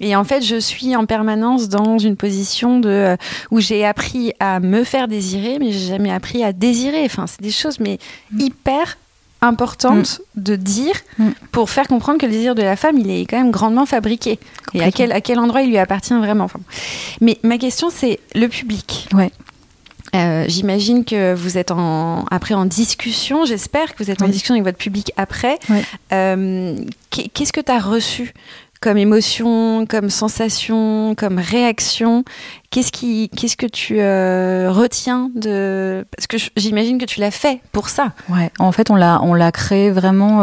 [0.00, 3.16] Et en fait, je suis en permanence dans une position de euh,
[3.50, 7.04] où j'ai appris à me faire désirer, mais j'ai jamais appris à désirer.
[7.04, 7.98] Enfin, c'est des choses mais
[8.30, 8.40] mm.
[8.40, 8.98] hyper
[9.42, 10.42] importantes mm.
[10.42, 11.28] de dire mm.
[11.52, 14.38] pour faire comprendre que le désir de la femme, il est quand même grandement fabriqué.
[14.74, 16.44] Et à quel, à quel endroit il lui appartient vraiment.
[16.44, 16.60] Enfin,
[17.20, 19.08] mais ma question, c'est le public.
[19.14, 19.30] Ouais.
[20.14, 24.54] Euh, j'imagine que vous êtes en, après en discussion, j'espère que vous êtes en discussion
[24.54, 25.58] avec votre public après.
[26.12, 26.76] Euh,
[27.10, 28.32] qu'est-ce que tu as reçu
[28.86, 32.22] comme émotion, comme sensation, comme réaction
[32.70, 37.60] Qu'est-ce qui, qu'est-ce que tu euh, retiens de Parce que j'imagine que tu l'as fait
[37.72, 38.12] pour ça.
[38.28, 38.52] Ouais.
[38.60, 40.42] En fait, on l'a, on l'a créé vraiment.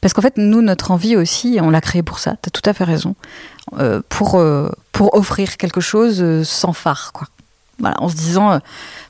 [0.00, 2.36] Parce qu'en fait, nous, notre envie aussi, on l'a créé pour ça.
[2.42, 3.16] Tu as tout à fait raison.
[4.08, 4.40] pour,
[4.92, 7.26] pour offrir quelque chose sans phare, quoi
[7.82, 8.58] en se disant, euh,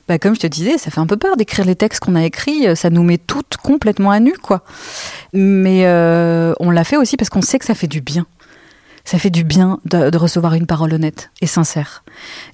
[0.07, 2.23] bah, comme je te disais, ça fait un peu peur d'écrire les textes qu'on a
[2.23, 4.63] écrits, euh, ça nous met toutes complètement à nu, quoi.
[5.33, 8.25] Mais euh, on l'a fait aussi parce qu'on sait que ça fait du bien.
[9.03, 12.03] Ça fait du bien de, recevoir une parole honnête et sincère.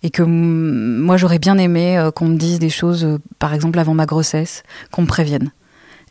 [0.02, 4.06] Et que moi, j'aurais bien aimé qu'on me dise des choses, par exemple avant ma
[4.06, 5.52] grossesse, qu'on me prévienne.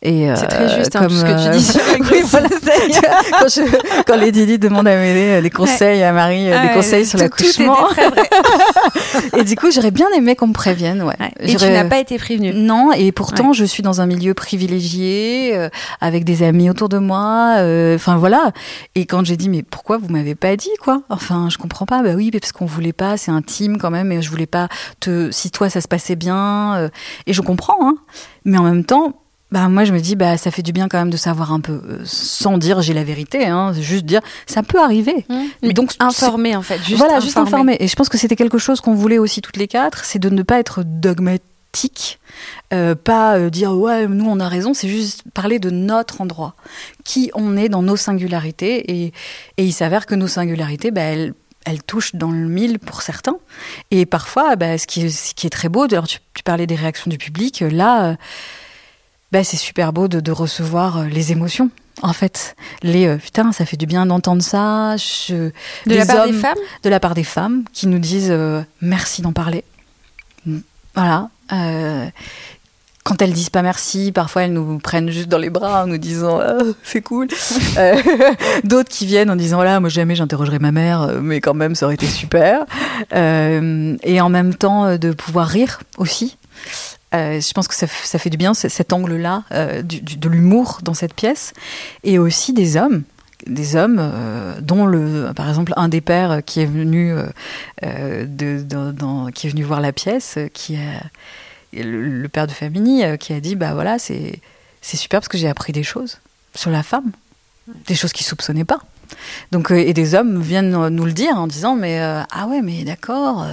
[0.05, 1.81] Euh, c'est très juste hein, comme, ce que tu dis sur
[2.11, 2.49] oui, voilà,
[3.39, 6.73] quand, je, quand les Didi demandent à m'aider euh, des conseils à Marie, euh, des
[6.73, 7.87] conseils sur l'accouchement.
[9.37, 11.01] et du coup, j'aurais bien aimé qu'on me prévienne.
[11.01, 11.15] Ouais.
[11.39, 12.53] Et tu n'as pas été prévenue.
[12.53, 15.67] Non, et pourtant, je suis dans un milieu privilégié,
[15.99, 17.55] avec des amis autour de moi.
[17.95, 18.51] Enfin voilà.
[18.93, 21.01] Et quand j'ai dit mais pourquoi vous m'avez pas dit quoi?
[21.09, 22.03] Enfin, je comprends pas.
[22.03, 23.17] Bah oui, parce qu'on voulait pas.
[23.17, 24.11] C'est intime quand même.
[24.11, 24.67] Et je voulais pas
[24.99, 25.31] te.
[25.31, 26.89] Si toi ça se passait bien.
[27.25, 27.77] et je comprends.
[27.81, 27.95] Hein.
[28.45, 29.13] Mais en même temps
[29.51, 31.61] bah moi je me dis bah ça fait du bien quand même de savoir un
[31.61, 35.35] peu euh, sans dire j'ai la vérité hein, juste dire ça peut arriver mmh.
[35.63, 37.25] mais donc informer en fait juste voilà informer.
[37.25, 40.03] juste informer et je pense que c'était quelque chose qu'on voulait aussi toutes les quatre
[40.03, 42.19] c'est de ne pas être dogmatique
[42.73, 46.55] euh, pas euh, dire ouais nous on a raison c'est juste parler de notre endroit
[47.05, 49.13] qui on est dans nos singularités et,
[49.57, 51.33] et il s'avère que nos singularités bah, elles
[51.65, 53.35] elle touche dans le mille pour certains.
[53.91, 56.65] Et parfois, bah, ce, qui est, ce qui est très beau, alors tu, tu parlais
[56.65, 58.15] des réactions du public, là,
[59.31, 61.69] bah, c'est super beau de, recevoir euh, les émotions.
[62.01, 64.95] En fait, les euh, putain, ça fait du bien d'entendre ça.
[65.29, 65.51] de
[65.87, 69.33] la part des femmes, de la part des femmes qui nous disent euh, merci d'en
[69.33, 69.63] parler.
[70.45, 70.59] Mm.
[70.95, 71.29] Voilà.
[73.03, 75.97] quand elles disent pas merci, parfois elles nous prennent juste dans les bras en nous
[75.97, 77.27] disant oh, c'est cool.
[78.63, 81.85] D'autres qui viennent en disant voilà, moi jamais j'interrogerai ma mère, mais quand même ça
[81.85, 82.65] aurait été super.
[83.11, 86.37] et en même temps de pouvoir rire aussi.
[87.15, 91.13] Euh, je pense que ça, fait du bien, cet angle-là, euh, de l'humour dans cette
[91.13, 91.53] pièce.
[92.03, 93.03] Et aussi des hommes,
[93.45, 97.15] des hommes euh, dont par exemple, un des pères qui est venu,
[97.81, 103.55] qui est venu voir la pièce, qui est le, père de famille, qui a dit,
[103.55, 104.41] bah voilà, c'est
[104.81, 106.19] super parce que j'ai appris des choses
[106.55, 107.11] sur la femme,
[107.85, 108.79] des choses qu'il soupçonnait pas.
[109.53, 113.47] Donc, et des hommes viennent nous le dire en disant, mais ah ouais, mais d'accord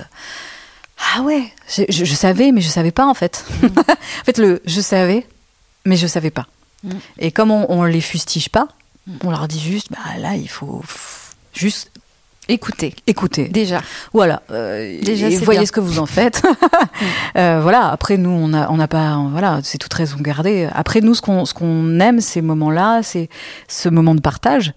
[1.12, 3.44] ah ouais, je, savais, mais je savais pas en fait.
[3.62, 3.66] Mm.
[3.78, 5.26] en fait, le je savais,
[5.84, 6.46] mais je savais pas.
[6.82, 6.90] Mm.
[7.18, 8.68] Et comme on, on les fustige pas,
[9.06, 9.16] mm.
[9.24, 10.82] on leur dit juste, bah là, il faut
[11.52, 11.90] juste
[12.48, 12.94] écouter.
[13.06, 13.48] Écouter.
[13.48, 13.80] Déjà.
[14.12, 14.42] Voilà.
[14.50, 16.42] Euh, Déjà, voyez ce que vous en faites.
[17.36, 17.90] euh, voilà.
[17.90, 20.68] Après, nous, on n'a on a pas, voilà, c'est toute raison gardée.
[20.72, 23.28] Après, nous, ce qu'on, ce qu'on aime, ces moments-là, c'est
[23.68, 24.72] ce moment de partage.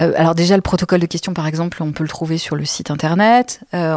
[0.00, 2.64] Euh, alors déjà, le protocole de questions, par exemple, on peut le trouver sur le
[2.64, 3.60] site internet.
[3.74, 3.96] Euh,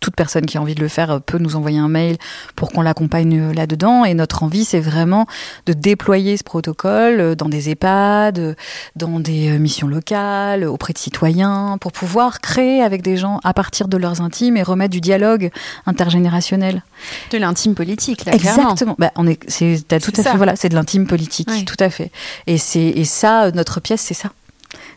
[0.00, 2.16] toute personne qui a envie de le faire euh, peut nous envoyer un mail
[2.56, 4.04] pour qu'on l'accompagne là-dedans.
[4.04, 5.26] Et notre envie, c'est vraiment
[5.66, 8.56] de déployer ce protocole dans des EHPAD,
[8.96, 13.88] dans des missions locales, auprès de citoyens, pour pouvoir créer avec des gens à partir
[13.88, 15.50] de leurs intimes et remettre du dialogue
[15.86, 16.82] intergénérationnel.
[17.30, 18.96] De l'intime politique, là, Exactement.
[18.98, 22.10] Bah, on est, c'est, tout à fait, voilà, c'est de l'intime politique, tout à fait.
[22.46, 24.30] Et c'est, et ça, notre pièce, c'est ça.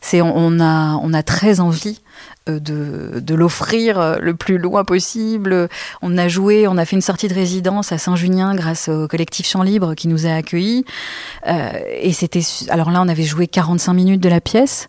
[0.01, 1.99] C'est on, a on a très envie
[2.47, 5.67] euh, de, de l'offrir euh, le plus loin possible.
[6.03, 9.47] On a joué, on a fait une sortie de résidence à Saint-Junien grâce au collectif
[9.47, 10.85] Champ Libre qui nous a accueillis.
[11.47, 14.87] Euh, et c'était, alors là, on avait joué 45 minutes de la pièce,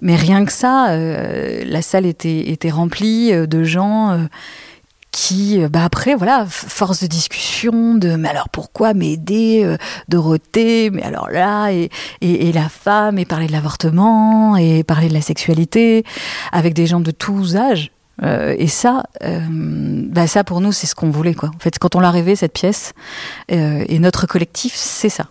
[0.00, 4.26] mais rien que ça, la salle était, était remplie de gens
[5.14, 9.76] qui, euh, bah après, voilà, force de discussion, de mais alors pourquoi m'aider, euh,
[10.08, 11.88] Dorothée, mais alors là, et,
[12.20, 16.02] et, la femme, et parler de l'avortement, et parler de la sexualité,
[16.50, 17.92] avec des gens de tous âges.
[18.24, 21.50] Euh, et ça, bah ça pour nous, c'est ce qu'on voulait, quoi.
[21.54, 22.92] En fait, quand on l'a rêvé, cette pièce,
[23.48, 25.28] et notre collectif, c'est ça.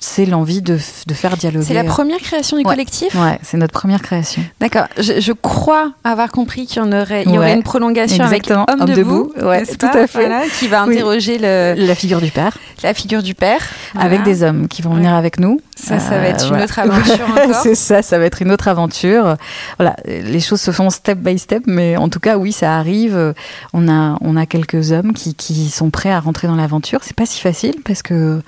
[0.00, 1.66] C'est l'envie de, de, faire dialoguer.
[1.66, 3.14] C'est la première création du collectif?
[3.14, 4.42] Ouais, c'est notre première création.
[4.58, 4.86] D'accord.
[4.96, 8.64] Je, je, crois avoir compris qu'il y, en aurait, il y aurait une prolongation Exactement.
[8.64, 9.48] avec Homme, Homme debout, debout.
[9.48, 10.26] Ouais, tout à fait.
[10.26, 11.40] Voilà, qui va interroger oui.
[11.42, 12.56] le, la figure du père.
[12.82, 13.60] La figure du père.
[13.92, 14.06] Voilà.
[14.06, 15.60] Avec des hommes qui vont venir avec nous.
[15.76, 16.64] Ça, ça va être euh, une voilà.
[16.64, 17.54] autre aventure encore.
[17.62, 19.36] c'est ça, ça va être une autre aventure.
[19.78, 23.34] Voilà, les choses se font step by step, mais en tout cas, oui, ça arrive.
[23.74, 27.00] On a, on a quelques hommes qui, qui sont prêts à rentrer dans l'aventure.
[27.02, 28.40] C'est pas si facile parce que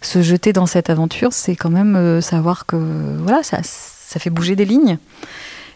[0.00, 4.30] se jeter dans cette aventure, c'est quand même euh, savoir que voilà, ça, ça fait
[4.30, 4.98] bouger des lignes.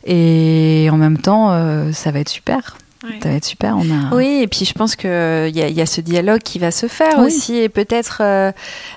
[0.05, 2.77] Et en même temps, euh, ça va être super.
[3.07, 3.19] Ouais.
[3.23, 3.77] Ça va être super.
[3.77, 4.15] On a...
[4.15, 5.13] Oui, et puis je pense qu'il y,
[5.63, 7.27] a, y a ce dialogue qui va se faire oui.
[7.27, 8.51] aussi, et peut-être, euh,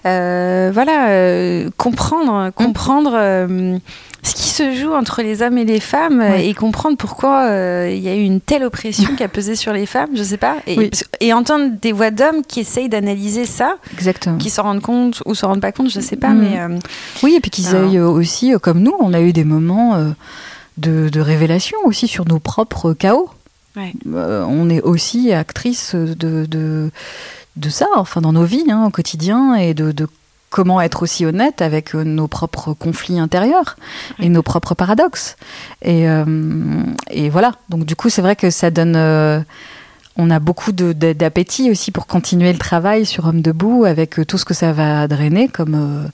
[0.06, 3.12] euh, voilà, euh, comprendre, comprendre
[3.48, 3.80] mmh.
[4.24, 7.48] ce qui se joue entre les hommes et les femmes, et comprendre pourquoi
[7.90, 10.38] il y a eu une telle oppression qui a pesé sur les femmes, je sais
[10.38, 10.92] pas, et, oui.
[11.20, 14.38] et entendre des voix d'hommes qui essayent d'analyser ça, Exactement.
[14.38, 16.40] qui s'en rendent compte ou s'en rendent pas compte, je sais pas, mmh.
[16.40, 16.80] mais
[17.22, 19.98] oui, et puis qu'ils aillent aussi, comme nous, on a eu des moments
[20.78, 23.30] de, de révélation aussi sur nos propres chaos.
[23.76, 23.94] Ouais.
[24.08, 26.92] Euh, on est aussi actrice de, de,
[27.56, 30.08] de, ça, enfin dans nos vies, hein, au quotidien, et de, de,
[30.50, 33.78] comment être aussi honnête avec nos propres conflits intérieurs
[34.18, 34.26] ouais.
[34.26, 35.36] et nos propres paradoxes.
[35.82, 38.96] Et, euh, et voilà, donc du coup c'est vrai que ça donne...
[38.96, 39.40] Euh,
[40.22, 44.44] on a beaucoup d'appétit aussi pour continuer le travail sur Homme debout avec tout ce
[44.44, 46.10] que ça va drainer comme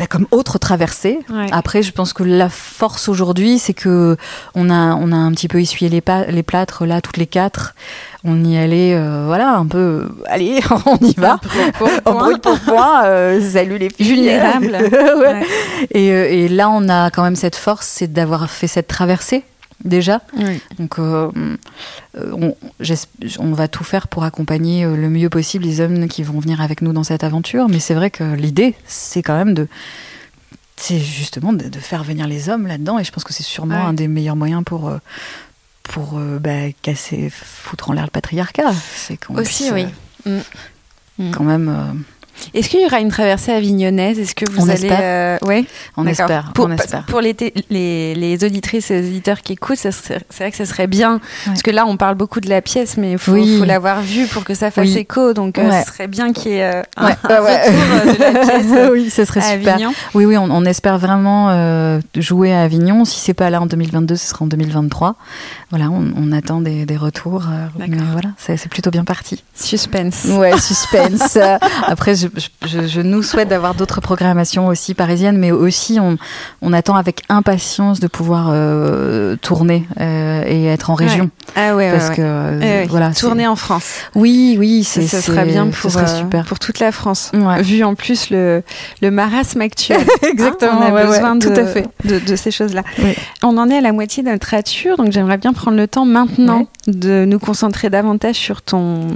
[0.00, 1.18] bah, comme autre traversée.
[1.28, 1.48] Ouais.
[1.52, 4.16] Après, je pense que la force aujourd'hui, c'est que
[4.54, 6.00] on a, on a un petit peu essuyé les,
[6.42, 7.74] plâtres là, toutes les quatre.
[8.24, 10.08] On y allait, euh, voilà, un peu.
[10.24, 11.38] Allez, on y va.
[12.06, 13.04] En brûle pour point.
[13.04, 14.14] Euh, salut les filles.
[14.14, 14.72] Vulnérables.
[14.92, 15.16] ouais.
[15.18, 15.46] Ouais.
[15.90, 19.44] Et, euh, et, là, on a quand même cette force, c'est d'avoir fait cette traversée
[19.84, 20.20] déjà.
[20.36, 20.60] Oui.
[20.78, 21.30] Donc, euh,
[22.14, 22.54] on,
[23.38, 26.82] on, va tout faire pour accompagner le mieux possible les hommes qui vont venir avec
[26.82, 27.68] nous dans cette aventure.
[27.68, 29.68] Mais c'est vrai que l'idée, c'est quand même de.
[30.76, 32.98] C'est justement de, de, faire venir les hommes là-dedans.
[32.98, 33.88] Et je pense que c'est sûrement ouais.
[33.88, 34.90] un des meilleurs moyens pour.
[35.82, 38.72] pour bah, casser, foutre en l'air le patriarcat.
[38.94, 39.86] C'est Aussi, oui.
[41.20, 41.30] Mm.
[41.32, 41.68] Quand même.
[41.68, 41.92] euh,
[42.54, 44.18] est-ce qu'il y aura une traversée avignonnaise?
[44.18, 45.00] Est-ce que vous on allez espère.
[45.02, 45.38] Euh...
[45.46, 45.64] Ouais,
[45.96, 46.52] on espère.
[46.54, 47.04] Pour, on espère.
[47.04, 47.36] pour les,
[47.70, 51.20] les, les, auditrices et les auditeurs qui écoutent, c'est vrai que ça serait bien ouais.
[51.46, 53.58] parce que là, on parle beaucoup de la pièce, mais il faut, oui.
[53.58, 54.98] faut l'avoir vue pour que ça fasse oui.
[54.98, 55.32] écho.
[55.32, 55.64] Donc, ouais.
[55.64, 57.16] euh, ce serait bien qu'il y ait euh, un, ouais.
[57.24, 58.90] un retour de la pièce.
[58.92, 59.74] oui, ce serait super.
[59.74, 59.92] Avignon.
[60.14, 63.04] Oui, oui, on, on espère vraiment euh, jouer à Avignon.
[63.04, 65.16] Si c'est pas là en 2022, ce sera en 2023.
[65.70, 67.44] Voilà, on, on attend des, des retours.
[67.48, 69.42] euh, mais voilà, c'est plutôt bien parti.
[69.54, 70.24] Suspense.
[70.30, 71.38] Ouais, suspense.
[71.86, 76.18] Après, je, je, je nous souhaite d'avoir d'autres programmations aussi parisiennes, mais aussi on,
[76.62, 81.24] on, attend avec impatience de pouvoir euh, tourner euh, et être en région.
[81.24, 81.30] Ouais.
[81.56, 82.86] Ah ouais, parce ouais, que ouais.
[82.88, 84.00] voilà, tourner en France.
[84.14, 86.44] Oui, oui, c'est ce serait bien pour ce super.
[86.44, 87.32] pour toute la France.
[87.60, 88.62] Vu en plus le
[89.00, 90.00] le marasme actuel.
[90.22, 90.82] Exactement.
[90.82, 92.82] Hein, on a besoin de, tout à fait de, de ces choses-là.
[93.02, 93.14] Oui.
[93.42, 94.50] On en est à la moitié de notre
[94.96, 99.08] donc j'aimerais bien prendre le temps maintenant de nous concentrer davantage sur ton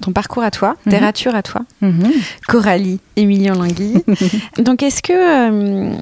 [0.00, 1.04] ton parcours à toi, tes Mhm.
[1.04, 1.62] ratures à toi.
[1.82, 2.10] Mhm.
[2.48, 4.02] Coralie, Émilien Langui.
[4.58, 5.94] Donc, est-ce que euh,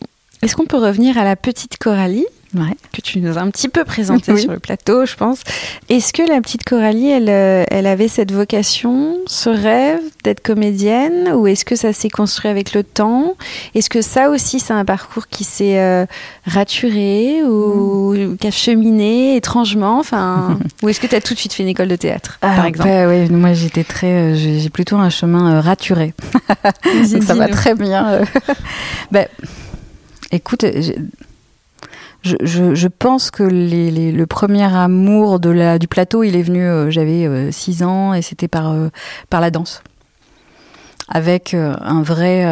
[0.43, 2.75] est-ce qu'on peut revenir à la petite Coralie Ouais.
[2.95, 4.41] que tu nous as un petit peu présentée Oui.
[4.41, 5.41] sur le plateau, je pense.
[5.91, 11.31] Est-ce que la petite Coralie, elle, euh, elle avait cette vocation, ce rêve d'être comédienne,
[11.35, 13.35] ou est-ce que ça s'est construit avec le temps?
[13.75, 16.07] Est-ce que ça aussi, c'est un parcours qui s'est euh,
[16.47, 18.37] raturé ou Mm.
[18.39, 19.99] qui a cheminé étrangement?
[19.99, 22.57] Enfin, ou est-ce que tu as tout de suite fait une école de théâtre, Ah,
[22.57, 22.89] par exemple?
[22.89, 26.15] bah, ouais, moi j'étais très, euh, j'ai plutôt un chemin euh, raturé.
[27.13, 28.09] Donc ça va très bien.
[28.09, 28.25] euh.
[30.33, 30.65] Écoute,
[32.23, 36.37] je, je, je pense que les, les- le premier amour de la, du plateau, il
[36.37, 38.89] est venu, euh, j'avais 6 ans et c'était par, euh,
[39.31, 39.83] par la danse.
[41.09, 42.45] Avec euh, un vrai...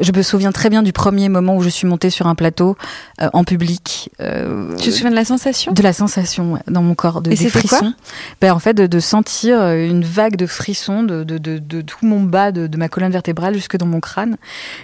[0.00, 2.76] je me souviens très bien du premier moment où je suis montée sur un plateau
[3.20, 4.10] euh, en public.
[4.20, 5.72] euh, Tu te souviens de la sensation?
[5.72, 7.60] de la sensation dans mon corps, de, Et des quoi?
[7.60, 7.92] frissons.
[8.40, 12.06] ben, en fait, de, de sentir euh, une vague de frissons de, de, de, tout
[12.06, 14.36] mon bas, de, de ma colonne vertébrale jusque dans mon crâne,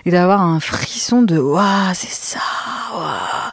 [0.05, 2.41] et d'avoir un frisson de waouh, c'est ça,
[2.95, 3.53] waouh.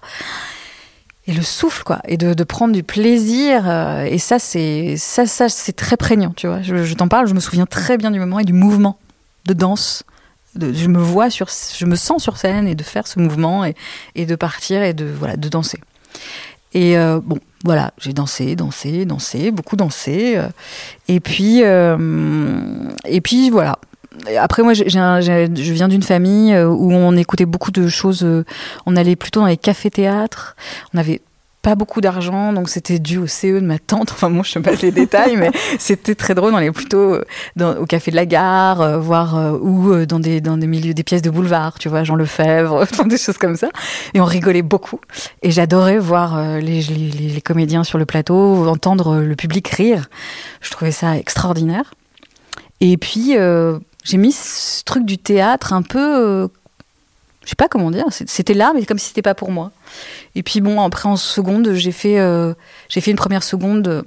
[1.27, 3.63] Et le souffle, quoi, et de, de prendre du plaisir.
[3.67, 6.61] euh, et ça, c'est ça, ça, c'est très prégnant, tu vois.
[6.61, 8.99] Je, je t'en parle, je me souviens très bien du moment et du mouvement
[9.47, 10.03] de danse.
[10.59, 13.65] Je me vois sur, je me sens sur scène et de faire ce mouvement
[14.15, 15.79] et, de partir et de voilà, de danser.
[16.73, 20.35] Et euh, bon, voilà, j'ai dansé, dansé, dansé, beaucoup dansé.
[20.37, 20.49] euh,
[21.07, 23.79] et puis, euh, et puis voilà.
[24.39, 24.83] Après, moi, je
[25.73, 28.25] viens d'une famille où on écoutait beaucoup de choses.
[28.85, 30.55] On allait plutôt dans les cafés-théâtres.
[30.93, 31.21] On avait
[31.65, 34.12] pas beaucoup d'argent, donc c'était dû au CE de ma tante.
[34.15, 36.54] Enfin, moi, je sais pas les détails, mais c'était très drôle.
[36.54, 37.19] On allait plutôt
[37.56, 41.21] dans, au café de la gare, voir ou dans des dans des milieux des pièces
[41.21, 43.69] de boulevard, tu vois, Jean Lefebvre, des choses comme ça.
[44.13, 45.01] Et on rigolait beaucoup.
[45.41, 50.08] Et j'adorais voir les, les, les comédiens sur le plateau, entendre le public rire.
[50.62, 51.91] Je trouvais ça extraordinaire.
[52.82, 56.49] Et puis, euh, j'ai mis ce truc du théâtre un peu.
[57.45, 59.71] Je sais pas comment dire, c'était là, mais comme si c'était pas pour moi.
[60.34, 62.53] Et puis bon, après en seconde, j'ai fait, euh,
[62.89, 64.03] j'ai fait une première seconde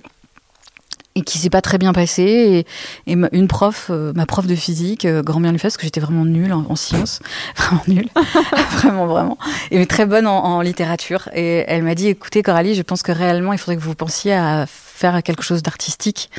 [1.19, 2.65] et qui s'est pas très bien passé.
[3.07, 5.83] Et, une prof, euh, ma prof de physique, euh, grand bien lui fait, parce que
[5.83, 7.21] j'étais vraiment nulle en, sciences,
[7.57, 8.09] vraiment nulle,
[8.73, 9.39] vraiment, vraiment,
[9.71, 11.29] et mais très bonne en, littérature.
[11.35, 14.35] Et elle m'a dit, écoutez Coralie, je pense que réellement, il faudrait que vous pensiez
[14.35, 16.31] à faire quelque chose d'artistique.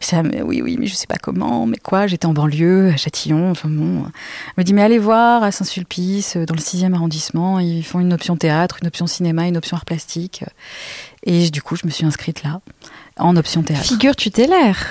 [0.00, 2.96] Je disais, oui, oui, mais je sais pas comment, mais quoi, j'étais en banlieue, à
[2.96, 4.04] Châtillon, enfin bon.
[4.04, 4.12] Elle
[4.58, 8.36] me dit, mais allez voir à Saint-Sulpice, dans le 6e arrondissement, ils font une option
[8.36, 10.44] théâtre, une option cinéma, une option art plastique.
[11.24, 12.60] Et du coup, je me suis inscrite là
[13.18, 13.84] en option théâtre.
[13.84, 14.86] Figure tutélaire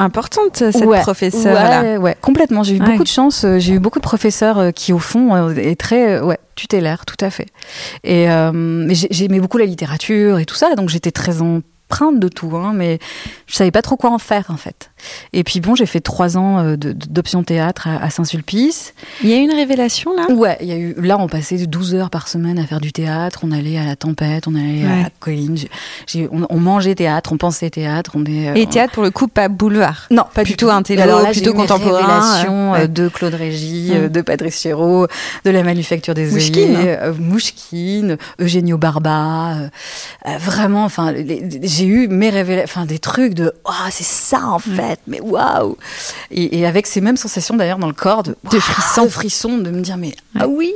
[0.00, 1.98] importante cette professeure là.
[1.98, 2.62] Ouais, complètement.
[2.62, 3.44] J'ai eu beaucoup de chance.
[3.44, 7.04] Euh, j'ai eu beaucoup de professeurs euh, qui au fond euh, est très ouais tutélaire,
[7.06, 7.48] tout à fait.
[8.02, 8.26] Et
[9.10, 11.60] j'aimais beaucoup la littérature et tout ça, donc j'étais très en
[12.12, 12.98] de tout, hein, mais
[13.46, 14.89] je savais pas trop quoi en faire en fait.
[15.32, 18.94] Et puis bon, j'ai fait trois ans euh, d'option théâtre à, Saint-Sulpice.
[19.22, 20.32] Il y a eu une révélation là?
[20.32, 20.94] Ouais, il y a eu.
[20.98, 23.40] Là, on passait 12 heures par semaine à faire du théâtre.
[23.42, 25.56] On allait à la Tempête, on allait à la colline.
[26.30, 28.12] on, mangeait théâtre, on pensait théâtre.
[28.14, 30.06] On est, euh, Et théâtre pour le coup pas boulevard?
[30.10, 30.94] Non, pas plutôt du tout.
[30.96, 32.44] un Alors là, plutôt contemporain.
[32.50, 34.08] Euh, de Claude Régis, mm.
[34.08, 35.06] de Patrice Chéreau,
[35.44, 39.56] de la Manufacture des œillets, Mouchkine, Eugenio Barba.
[40.38, 41.14] vraiment, enfin,
[41.62, 44.76] j'ai eu mes révélations, enfin des trucs de, oh, c'est ça en mm.
[45.06, 45.76] Mais waouh
[46.30, 49.04] et, avec ces mêmes sensations d'ailleurs dans le corps de, frissons.
[49.04, 50.72] de frissons, de me dire mais ah oui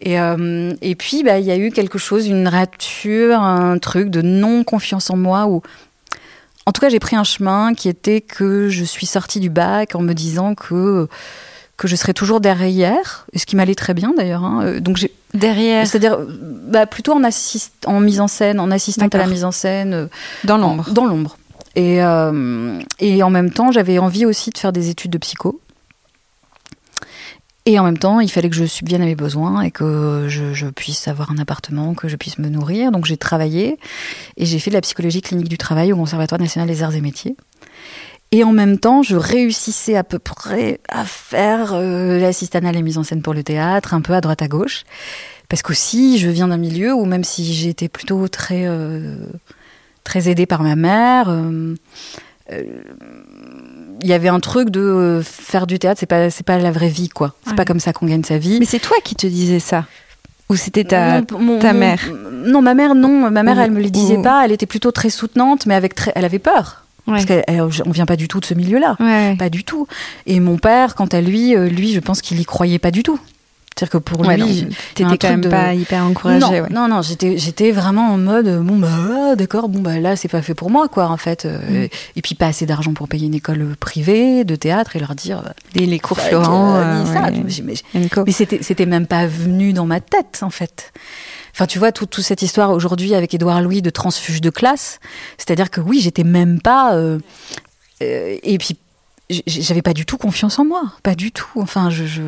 [0.00, 4.10] et, euh, et puis bah il y a eu quelque chose, une rature, un truc
[4.10, 5.62] de non confiance en moi ou
[6.66, 9.94] en tout cas j'ai pris un chemin qui était que je suis sortie du bac
[9.94, 11.08] en me disant que
[11.78, 14.44] que je serais toujours derrière, ce qui m'allait très bien d'ailleurs.
[14.44, 14.62] Hein.
[14.64, 19.14] Euh, donc j'ai derrière, c'est-à-dire bah, plutôt en assist, en mise en scène, en assistante
[19.14, 20.06] à la mise en scène, euh,
[20.44, 20.90] dans l'ombre.
[20.90, 21.38] Dans l'ombre.
[21.74, 25.60] Et, euh, et en même temps, j'avais envie aussi de faire des études de psycho.
[27.68, 30.70] Et en même temps, il fallait que je subvienne à mes besoins et que je,
[30.70, 32.90] puisse avoir un appartement, que je puisse me nourrir.
[32.90, 33.76] Donc j'ai travaillé
[34.38, 37.02] et j'ai fait de la psychologie clinique du travail au Conservatoire national des arts et
[37.02, 37.36] métiers.
[38.32, 42.96] Et en même temps, je réussissais à peu près à faire euh, à la mise
[42.96, 44.84] en scène pour le théâtre, un peu à droite à gauche.
[45.50, 48.66] Parce qu'aussi, je viens d'un milieu où même si j'étais plutôt très...
[48.66, 49.26] Euh,
[50.08, 51.28] très aidée par ma mère.
[51.28, 51.74] Euh,
[52.50, 52.62] euh,
[54.00, 56.70] il y avait un truc de euh, faire du théâtre, c'est pas c'est pas la
[56.70, 57.34] vraie vie quoi.
[57.46, 58.58] C'est pas comme ça qu'on gagne sa vie.
[58.58, 59.84] Mais c'est toi qui te disais ça
[60.48, 62.00] ou c'était ta, ta mère
[62.32, 65.10] Non, ma mère non, ma mère elle me le disait pas, elle était plutôt très
[65.10, 66.84] soutenante mais avec très, elle avait peur.
[67.04, 68.96] Parce qu'on vient pas du tout de ce milieu-là,
[69.38, 69.86] pas du tout.
[70.26, 73.18] Et mon père, quant à lui, lui, je pense qu'il y croyait pas du tout.
[73.78, 76.62] C'est-à-dire que pour lui, t'étais quand même pas hyper encouragée.
[76.70, 80.26] Non, non, j'étais, j'étais vraiment en mode bon bah ah, d'accord, bon bah là c'est
[80.26, 81.44] pas fait pour moi quoi en fait.
[81.44, 81.88] Euh, mm.
[82.16, 85.44] Et puis pas assez d'argent pour payer une école privée de théâtre et leur dire
[85.74, 87.04] les, les cours Florent, euh,
[88.26, 90.92] mais, c'était, c'était même pas venu dans ma tête en fait.
[91.54, 94.98] Enfin, tu vois, toute cette histoire aujourd'hui avec Édouard Louis de transfuge de classe,
[95.36, 96.94] c'est-à-dire que oui, j'étais même pas.
[96.94, 97.20] Euh,
[98.00, 98.76] et puis,
[99.46, 101.60] j'avais pas du tout confiance en moi, pas du tout.
[101.60, 102.22] Enfin, je, je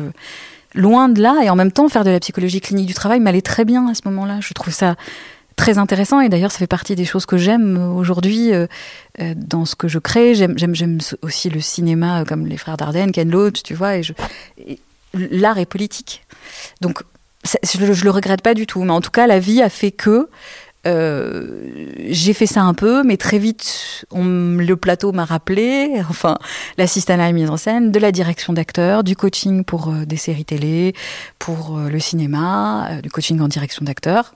[0.73, 3.41] loin de là, et en même temps, faire de la psychologie clinique du travail m'allait
[3.41, 4.39] très bien à ce moment-là.
[4.41, 4.95] Je trouve ça
[5.55, 8.67] très intéressant, et d'ailleurs, ça fait partie des choses que j'aime aujourd'hui euh,
[9.19, 10.33] euh, dans ce que je crée.
[10.33, 14.79] J'aime, aussi le cinéma, euh, comme les frères Dardenne, Ken Loach, tu vois, et,
[15.13, 16.25] l'art est politique.
[16.79, 17.03] Donc,
[17.43, 19.91] je, je, le regrette pas du tout, mais en tout cas, la vie a fait
[19.91, 20.29] que
[20.87, 21.45] euh,
[22.09, 26.37] j'ai fait ça un peu, mais très vite, on, le plateau m'a rappelé, enfin,
[26.77, 30.17] l'assistant à la mise en scène, de la direction d'acteurs, du coaching pour euh, des
[30.17, 30.93] séries télé,
[31.39, 34.33] pour euh, le cinéma, du coaching en direction d'acteurs.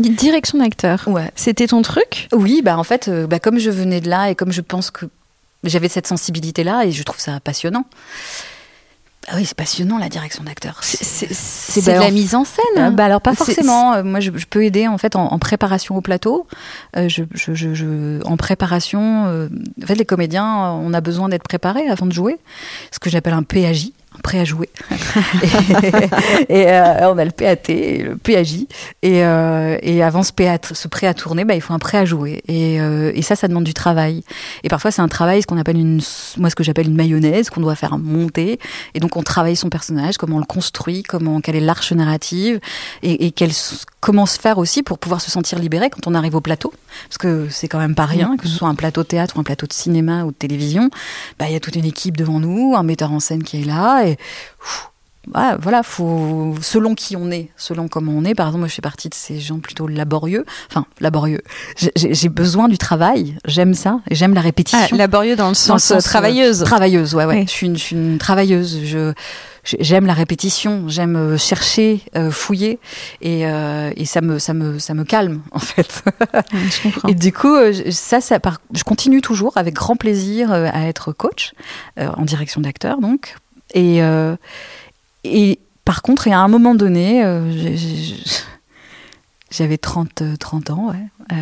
[0.00, 1.04] Direction d'acteur.
[1.06, 1.30] Ouais.
[1.36, 2.28] C'était ton truc?
[2.32, 5.06] Oui, bah en fait, bah, comme je venais de là et comme je pense que
[5.62, 7.84] j'avais cette sensibilité-là et je trouve ça passionnant.
[9.28, 10.80] Ah oui, c'est passionnant la direction d'acteur.
[10.82, 11.26] C'est
[11.84, 12.64] de la mise en scène.
[12.76, 13.94] Euh, bah alors pas forcément.
[13.94, 16.46] Euh, moi, je, peux aider en fait en, préparation au plateau.
[16.96, 22.06] Euh, je, je, en préparation, en fait, les comédiens, on a besoin d'être préparés avant
[22.06, 22.38] de jouer.
[22.90, 23.90] Ce que j'appelle un PAJ,
[24.22, 24.68] prêt à jouer.
[26.48, 28.66] et, euh, on a le PAT et le PAJ.
[29.02, 30.32] Et, euh, et avant ce,
[30.72, 32.42] ce prêt à tourner, bah, il faut un prêt à jouer.
[32.48, 34.22] Et, euh, et ça, ça demande du travail.
[34.62, 36.00] Et parfois, c'est un travail, ce qu'on appelle une,
[36.38, 38.58] moi, ce que j'appelle une mayonnaise, qu'on doit faire monter.
[38.94, 42.60] Et donc, on travaille son personnage, comment on le construit, comment, quelle est l'arche narrative,
[43.02, 43.52] et, et quelle,
[44.00, 46.72] comment se faire aussi pour pouvoir se sentir libéré quand on arrive au plateau.
[47.08, 49.44] Parce que c'est quand même pas rien, que ce soit un plateau théâtre ou un
[49.44, 50.90] plateau de cinéma ou de télévision.
[51.38, 53.64] Bah, il y a toute une équipe devant nous, un metteur en scène qui est
[53.64, 54.06] là.
[54.06, 54.16] Et
[55.32, 58.34] voilà, faut, selon qui on est, selon comment on est.
[58.34, 60.44] Par exemple, moi, je fais partie de ces gens plutôt laborieux.
[60.70, 61.42] Enfin, laborieux.
[61.96, 63.36] J'ai besoin du travail.
[63.46, 64.00] J'aime ça.
[64.10, 64.78] J'aime la répétition.
[64.92, 66.62] Ah, laborieux dans le sens, euh, travailleuse.
[66.64, 67.44] travailleuse, ouais, ouais.
[67.46, 68.80] Je, suis une, je suis une travailleuse.
[68.84, 69.12] Je
[69.64, 72.78] j'aime la répétition, j'aime euh, chercher, euh, fouiller,
[73.20, 76.04] et, euh, et, ça me ça me ça me calme en fait.
[76.52, 77.08] je comprends.
[77.08, 77.56] Et du coup,
[77.90, 78.38] ça, ça
[78.74, 81.52] je continue toujours avec grand plaisir à être coach
[81.96, 83.36] en direction d'acteur, donc.
[83.74, 84.00] Et
[85.24, 87.24] et par contre, il y a un moment donné,
[89.50, 91.36] j'avais 30 30 ans, ouais.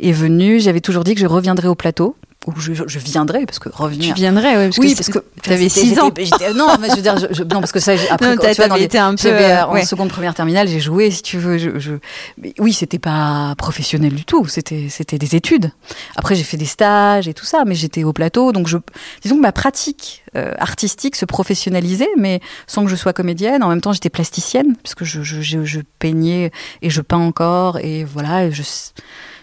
[0.00, 2.16] est venu, j'avais toujours dit que je reviendrais au plateau
[2.48, 4.14] où je, je, viendrais parce que revenir.
[4.14, 6.10] Tu viendrais, ouais, parce oui, que parce que tu avais 6 ans.
[6.54, 8.76] non, mais je veux dire, je, non, parce que ça, après, non, tu vois, dans
[8.76, 11.58] les, été un peu euh, en seconde première terminale, j'ai joué, si tu veux.
[11.58, 11.92] Je,
[12.40, 14.46] mais oui, c'était pas professionnel du tout.
[14.46, 15.70] C'était, c'était des études.
[16.16, 18.78] Après, j'ai fait des stages et tout ça, mais j'étais au plateau, donc je,
[19.22, 23.62] disons que ma pratique euh, artistique se professionnalisait, mais sans que je sois comédienne.
[23.62, 26.50] En même temps, j'étais plasticienne, puisque je, je, je, peignais
[26.82, 28.62] et je peins encore, et voilà, je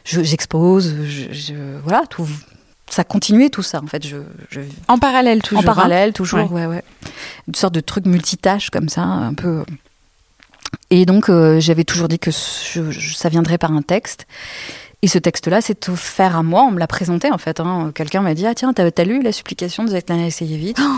[0.06, 1.54] j'expose, je,
[1.84, 2.28] voilà, tout,
[2.90, 4.06] ça continuait tout ça en fait.
[4.06, 4.18] Je,
[4.88, 5.64] En parallèle toujours.
[5.64, 6.66] En parallèle toujours, ouais.
[6.66, 6.84] ouais,
[7.48, 9.64] Une sorte de truc multitâche comme ça, un peu.
[10.90, 14.28] Et donc euh, j'avais toujours dit que ça viendrait par un texte.
[15.02, 17.60] Et ce texte-là s'est offert à moi, on me l'a présenté en fait.
[17.60, 17.92] Hein.
[17.94, 20.98] Quelqu'un m'a dit Ah tiens, t'as as lu la supplication de Svetlana Essayevich oh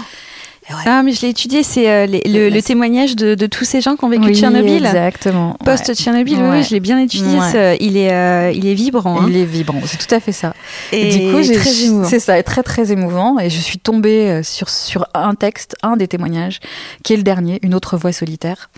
[0.69, 4.09] ah, mais je l'ai étudié, c'est euh, le, témoignage de, tous ces gens qui ont
[4.09, 4.85] vécu Tchernobyl.
[4.85, 5.55] Exactement.
[5.63, 7.39] Post-Tchernobyl, oui, je l'ai bien étudié.
[7.79, 9.25] il, est, euh, il est vibrant.
[9.27, 9.39] Il hein.
[9.41, 10.53] est vibrant, c'est tout à fait ça.
[10.91, 12.09] Et, du coup, très émouvant.
[12.09, 13.39] C'est ça, très très émouvant.
[13.39, 16.59] Et je suis tombée euh, sur, sur un texte, un des témoignages,
[17.03, 18.69] qui est le dernier, Une autre voix solitaire.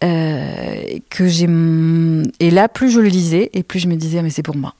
[0.00, 1.48] que j'ai
[2.40, 4.74] et là plus je le lisais et plus je me disais mais c'est pour moi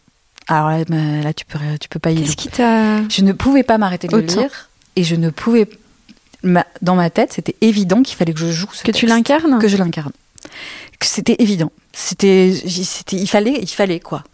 [0.48, 0.84] alors là,
[1.22, 4.06] là tu peux tu peux pas y Qu'est-ce qui t'a Je ne pouvais pas m'arrêter
[4.06, 5.66] de le lire et je ne pouvais
[6.82, 9.68] dans ma tête, c'était évident qu'il fallait que je joue ce Que tu l'incarnes Que
[9.68, 10.12] je l'incarne.
[11.00, 11.70] C'était évident.
[11.92, 14.24] C'était, c'était, il fallait, il fallait quoi.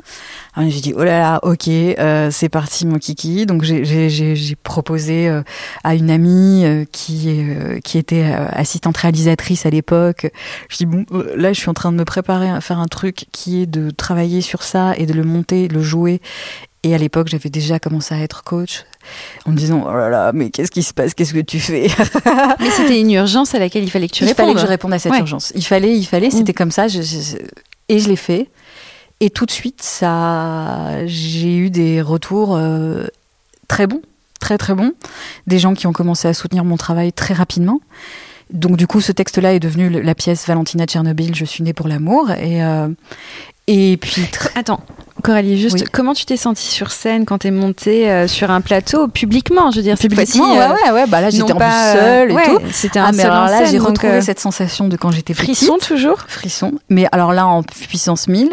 [0.56, 3.44] J'ai dit oh là là, ok, euh, c'est parti mon kiki.
[3.44, 5.42] Donc j'ai proposé euh,
[5.84, 7.28] à une amie euh, qui
[7.84, 10.30] qui était assistante réalisatrice à l'époque.
[10.68, 11.04] Je dis bon,
[11.36, 13.90] là je suis en train de me préparer à faire un truc qui est de
[13.90, 16.20] travailler sur ça et de le monter, le jouer.
[16.82, 18.84] Et à l'époque j'avais déjà commencé à être coach
[19.44, 21.14] en me disant oh là là mais qu'est-ce qui se passe?
[21.14, 21.88] Qu'est-ce que tu fais?
[22.60, 24.66] Mais c'était une urgence à laquelle il fallait que tu répondes il fallait que je
[24.66, 25.52] réponde à cette urgence.
[25.54, 26.54] Il fallait il fallait c'était mm.
[26.54, 28.48] comme ça et je l'ai fait.
[29.20, 33.06] Et tout de suite ça j'ai eu des retours euh,
[33.68, 34.00] très bons
[34.40, 34.92] très très bons.
[35.46, 37.80] Des gens qui ont commencé à soutenir mon travail très rapidement.
[38.52, 41.86] Donc du coup, ce texte-là est devenu la pièce Valentina Tchernobyl, Je suis née pour
[41.86, 42.30] l'amour.
[42.32, 42.88] Et, euh,
[43.72, 44.26] et puis...
[44.54, 44.80] Attends,
[45.22, 49.08] Coralie, juste, comment tu t'es sentie sur scène quand t'es montée euh, sur un plateau
[49.08, 49.70] publiquement?
[49.70, 52.34] Je veux dire, publiquement, ouais, euh, ouais, ouais, bah là j'étais en plus seule et
[52.34, 52.58] tout.
[52.72, 55.56] C'était un ah, mais alors là, j'ai retrouvé cette sensation de quand j'étais petite.
[55.56, 56.72] Frisson toujours Frisson.
[56.88, 58.50] Mais alors là, en puissance 1000,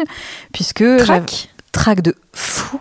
[0.52, 0.84] puisque...
[0.98, 2.80] Trac Trac de fou.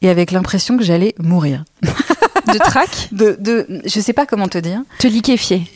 [0.00, 1.64] Et avec l'impression que j'allais mourir.
[1.82, 3.08] de trac?
[3.12, 4.82] De, de, Je sais pas comment te dire.
[4.98, 5.68] Te liquéfier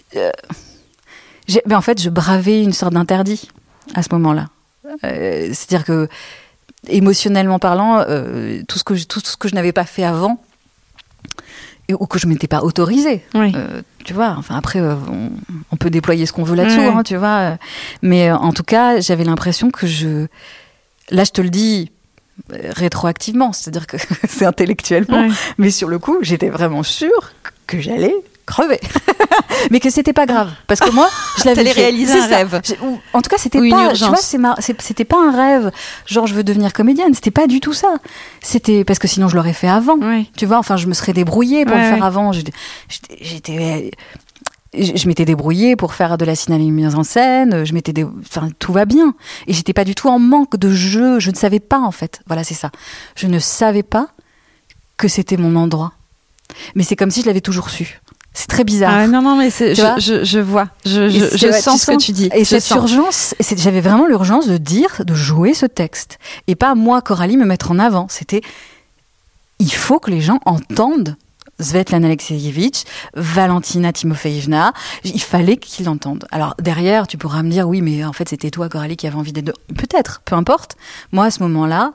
[1.67, 3.49] mais en fait, je bravais une sorte d'interdit
[3.95, 4.49] à ce moment-là.
[5.05, 6.09] Euh, c'est-à-dire que,
[6.89, 10.41] émotionnellement parlant, euh, tout ce que je, tout ce que je n'avais pas fait avant,
[11.91, 13.25] ou que je m'étais pas autorisée.
[13.35, 17.59] Euh, tu vois, enfin après, on, peut déployer ce qu'on veut là-dessous, hein, tu vois.
[18.03, 20.27] Mais en tout cas, j'avais l'impression que je,
[21.11, 21.93] là, je te le dis
[22.51, 23.97] rétroactivement, c'est-à-dire que
[24.29, 25.29] c'est intellectuellement,
[25.59, 27.33] mais sur le coup, j'étais vraiment sûre
[27.67, 28.15] que j'allais
[28.47, 28.81] crever.
[29.71, 30.51] mais que c'était pas grave.
[30.67, 32.61] Parce que moi, je l'avais réalisé un rêve.
[33.13, 35.71] En tout cas, c'était pas, tu vois, c'était pas un rêve.
[36.07, 37.13] Genre, je veux devenir comédienne.
[37.15, 37.97] C'était pas du tout ça.
[38.41, 39.99] C'était parce que sinon, je l'aurais fait avant.
[40.37, 42.33] Tu vois, enfin, je me serais débrouillée pour le faire avant.
[42.33, 43.91] J'étais,
[44.75, 48.85] je m'étais débrouillée pour faire de la mise en scène, je m'étais enfin tout va
[48.85, 49.15] bien
[49.47, 52.21] et j'étais pas du tout en manque de jeu, je ne savais pas en fait.
[52.27, 52.71] Voilà, c'est ça.
[53.17, 54.09] Je ne savais pas
[54.97, 55.93] que c'était mon endroit.
[56.75, 58.01] Mais c'est comme si je l'avais toujours su.
[58.39, 58.93] C'est très bizarre.
[58.95, 62.29] Ah, non, non, mais je, je, je, vois, je, je sens ce que tu dis.
[62.35, 66.19] Et cette urgence, j'avais vraiment l'urgence de dire, de jouer ce texte.
[66.47, 68.09] Et pas moi, Coralie, me mettre en avant.
[68.11, 68.43] C'était,
[69.59, 71.17] il faut que les gens entendent
[71.61, 72.85] Svetlana Alexievich,
[73.15, 74.75] Valentina Timofeevna.
[75.05, 76.27] Il fallait qu'ils l'entendent.
[76.31, 79.17] Alors derrière, tu pourras me dire, oui, mais en fait, c'était toi, Coralie, qui avait
[79.17, 79.59] envie d'être.
[79.69, 80.77] Peut-être, peu importe.
[81.11, 81.93] Moi, à ce moment-là,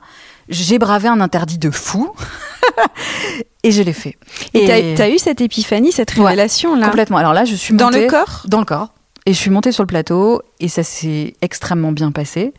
[0.48, 2.12] j'ai bravé un interdit de fou.
[3.62, 4.16] et je l'ai fait.
[4.54, 7.18] Et t'as as eu cette épiphanie, cette révélation là Complètement.
[7.18, 8.42] Alors là, je suis montée, dans le corps.
[8.46, 8.88] Dans le corps.
[9.26, 12.52] Et je suis montée sur le plateau et ça s'est extrêmement bien passé.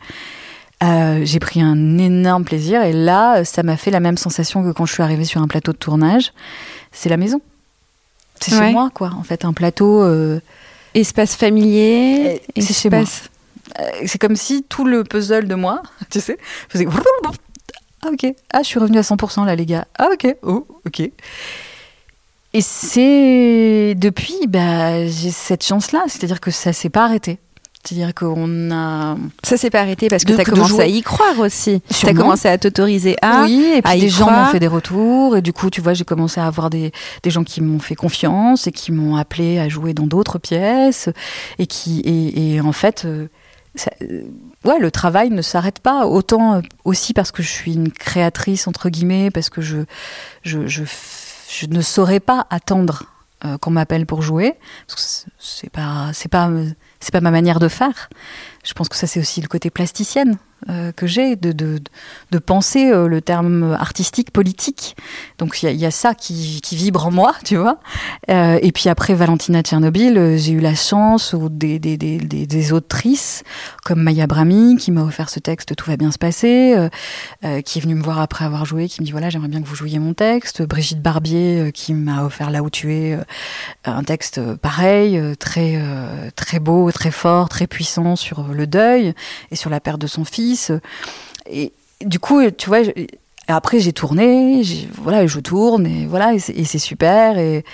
[0.82, 4.72] Euh, j'ai pris un énorme plaisir et là, ça m'a fait la même sensation que
[4.72, 6.32] quand je suis arrivée sur un plateau de tournage.
[6.92, 7.40] C'est la maison.
[8.40, 9.12] C'est chez moi, quoi.
[9.18, 10.02] En fait, un plateau.
[10.02, 10.40] Euh,
[10.94, 12.42] espace familier.
[12.56, 13.04] C'est chez moi.
[13.80, 16.86] Euh, c'est comme si tout le puzzle de moi, tu sais, faisait.
[18.04, 18.34] Ah, ok.
[18.52, 19.86] Ah, je suis revenue à 100% là, les gars.
[19.98, 20.36] Ah, ok.
[20.42, 21.00] Oh, ok.
[22.52, 27.38] Et c'est depuis, bah, j'ai cette chance-là, c'est-à-dire que ça s'est pas arrêté.
[27.82, 29.16] C'est-à-dire qu'on a.
[29.42, 31.82] Ça s'est pas arrêté parce que tu as commencé à y croire aussi.
[31.98, 33.42] Tu as commencé à t'autoriser à.
[33.42, 35.36] Oui, et puis des gens m'ont fait des retours.
[35.36, 36.92] Et du coup, tu vois, j'ai commencé à avoir des,
[37.22, 41.10] des gens qui m'ont fait confiance et qui m'ont appelé à jouer dans d'autres pièces.
[41.58, 42.00] Et qui.
[42.00, 43.06] Et, et en fait.
[43.76, 44.22] Euh, euh,
[44.64, 46.06] ouais, le travail ne s'arrête pas.
[46.06, 49.78] Autant euh, aussi parce que je suis une créatrice, entre guillemets, parce que je,
[50.42, 50.84] je, je,
[51.48, 53.04] je ne saurais pas attendre
[53.60, 54.54] qu'on m'appelle pour jouer.
[55.38, 56.50] C'est pas, c'est pas
[56.98, 58.08] c'est pas ma manière de faire.
[58.64, 60.38] Je pense que ça c'est aussi le côté plasticienne
[60.70, 61.78] euh, que j'ai de, de,
[62.30, 64.96] de, penser euh, le terme artistique, politique.
[65.36, 67.80] Donc il y, a ça qui, qui, vibre en moi, tu vois.
[68.30, 72.72] Euh, et puis après Valentina Tchernobyl, j'ai eu la chance ou des, des, des, des,
[72.72, 73.42] autrices
[73.84, 76.88] comme Maya Brami qui m'a offert ce texte Tout va bien se passer,
[77.42, 79.66] qui est venue me voir après avoir joué, qui me dit voilà j'aimerais bien que
[79.66, 80.62] vous jouiez mon texte.
[80.62, 83.18] Brigitte Barbier qui m'a offert Là où tu es,
[83.84, 85.78] un texte pareil, très
[86.36, 89.14] très beau, très fort, très puissant sur le deuil
[89.50, 90.72] et sur la perte de son fils
[91.50, 91.72] et
[92.04, 92.80] du coup, tu vois,
[93.48, 94.62] après j'ai tourné,
[95.00, 97.38] voilà, je tourne et voilà, et c'est super.
[97.38, 97.64] Et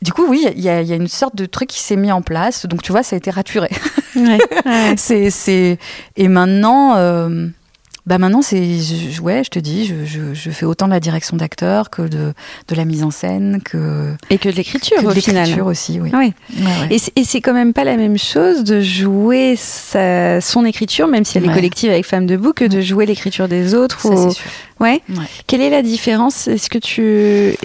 [0.00, 2.66] du coup, oui, il y, a une sorte de truc qui s'est mis en place.
[2.66, 3.70] Donc tu vois, ça a été raturé.
[4.96, 5.78] c'est
[6.16, 6.96] et maintenant.
[6.96, 7.48] Euh,
[8.04, 10.98] bah maintenant, c'est, je, ouais, je te dis, je, je, je, fais autant de la
[10.98, 12.32] direction d'acteur que de,
[12.66, 15.62] de la mise en scène, que et que de l'écriture au final.
[15.62, 16.10] aussi, oui.
[16.12, 16.32] oui.
[16.90, 21.38] Et c'est quand même pas la même chose de jouer sa, son écriture, même si
[21.38, 24.00] elle est collective avec Femmes debout, que de jouer l'écriture des autres.
[24.00, 24.32] Ça, ou...
[24.32, 24.50] sûr.
[24.80, 25.00] Ouais.
[25.46, 26.48] Quelle est la différence?
[26.48, 27.56] Est-ce que tu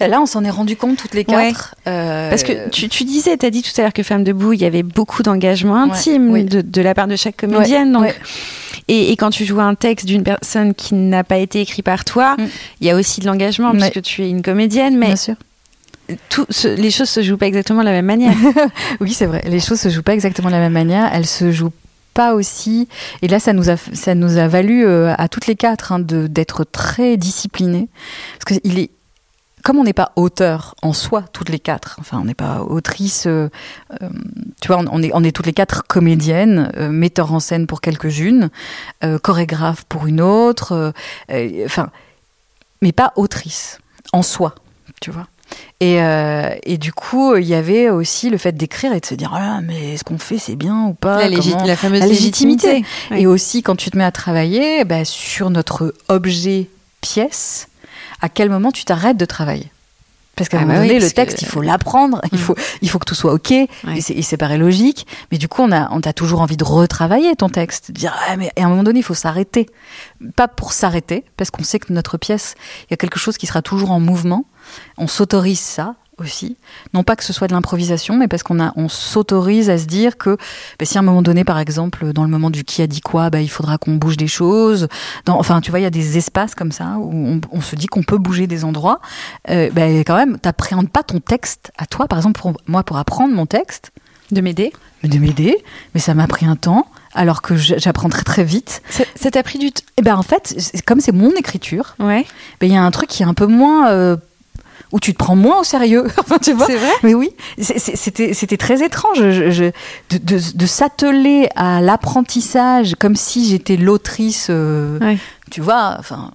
[0.00, 1.74] là, on s'en est rendu compte toutes les quatre.
[1.86, 2.30] Euh...
[2.30, 4.60] Parce que tu, tu disais, tu as dit tout à l'heure que Femmes debout, il
[4.60, 8.14] y avait beaucoup d'engagement intime de, de, la part de chaque comédienne, donc.
[8.88, 12.04] Et, et, quand tu joues un texte d'une personne qui n'a pas été écrit par
[12.04, 12.46] toi, mm.
[12.80, 15.36] il y a aussi de l'engagement puisque tu es une comédienne, mais Bien sûr.
[16.28, 18.34] Tout, les choses se jouent pas exactement de la même manière.
[19.00, 19.42] oui, c'est vrai.
[19.46, 21.08] Les choses se jouent pas exactement de la même manière.
[21.14, 21.72] Elles se jouent
[22.14, 22.88] pas aussi.
[23.20, 25.98] Et là, ça nous a, ça nous a valu euh, à toutes les quatre hein,
[26.00, 27.88] d'être très disciplinés,
[28.38, 28.90] parce qu'il est
[29.62, 33.24] comme on n'est pas auteur en soi, toutes les quatre, enfin on n'est pas autrice,
[33.26, 33.48] euh,
[34.02, 34.10] euh,
[34.60, 38.50] tu vois, on est, on est toutes les quatre comédiennes, metteurs en scène pour quelques-unes,
[39.22, 40.92] chorégraphes pour une autre,
[41.64, 41.88] enfin,
[42.82, 43.78] mais pas autrice
[44.12, 44.54] en soi,
[45.00, 45.28] tu vois.
[45.80, 45.98] Et,
[46.64, 49.60] et, du coup, il y avait aussi le fait d'écrire et de se dire ah,
[49.60, 51.28] mais ce qu'on fait c'est bien ou pas?
[51.28, 52.84] La, la fameuse légitimité.
[53.10, 56.68] Et aussi quand tu te mets à travailler bah, sur notre objet
[57.00, 57.68] pièce,
[58.22, 59.70] à quel moment tu t'arrêtes de travailler?
[60.36, 62.42] Parce qu'à un ah moment bah donné, le texte, il faut l'apprendre, il, mm.
[62.42, 63.68] faut, il faut que tout soit OK, et
[64.00, 65.06] c'est paraît logique.
[65.30, 68.14] Mais du coup, on a, on a toujours envie de retravailler ton texte, de dire,
[68.28, 69.66] ah, mais à un moment donné, il faut s'arrêter.
[70.34, 73.46] Pas pour s'arrêter, parce qu'on sait que notre pièce, il y a quelque chose qui
[73.46, 74.44] sera toujours en mouvement.
[74.98, 76.56] On s'autorise ça, aussi.
[76.92, 79.86] Non pas que ce soit de l'improvisation, mais parce qu'on a, on s'autorise à se
[79.86, 80.36] dire que
[80.78, 83.00] bah, si à un moment donné, par exemple, dans le moment du qui a dit
[83.00, 84.88] quoi, bah, il faudra qu'on bouge des choses.
[85.24, 87.76] Dans, enfin, tu vois, il y a des espaces comme ça où on, on se
[87.76, 89.00] dit qu'on peut bouger des endroits.
[89.50, 92.06] Euh, bah, quand même, t'appréhendes pas ton texte à toi.
[92.06, 93.90] Par exemple, pour moi, pour apprendre mon texte,
[94.30, 95.62] de m'aider, de m'aider,
[95.94, 96.86] mais ça m'a pris un temps.
[97.16, 98.82] Alors que j'apprends très très vite.
[98.90, 102.26] Ça t'a pris du temps Eh ben en fait, comme c'est mon écriture, ouais.
[102.60, 104.16] Ben, il y a un truc qui est un peu moins euh,
[104.94, 106.06] où tu te prends moins au sérieux.
[106.18, 106.92] enfin, tu vois C'est vrai.
[107.02, 109.72] Mais oui, c'était très étrange je,
[110.10, 114.46] de, de, de s'atteler à l'apprentissage comme si j'étais l'autrice.
[114.50, 115.18] Euh, ouais.
[115.50, 116.30] Tu vois, enfin.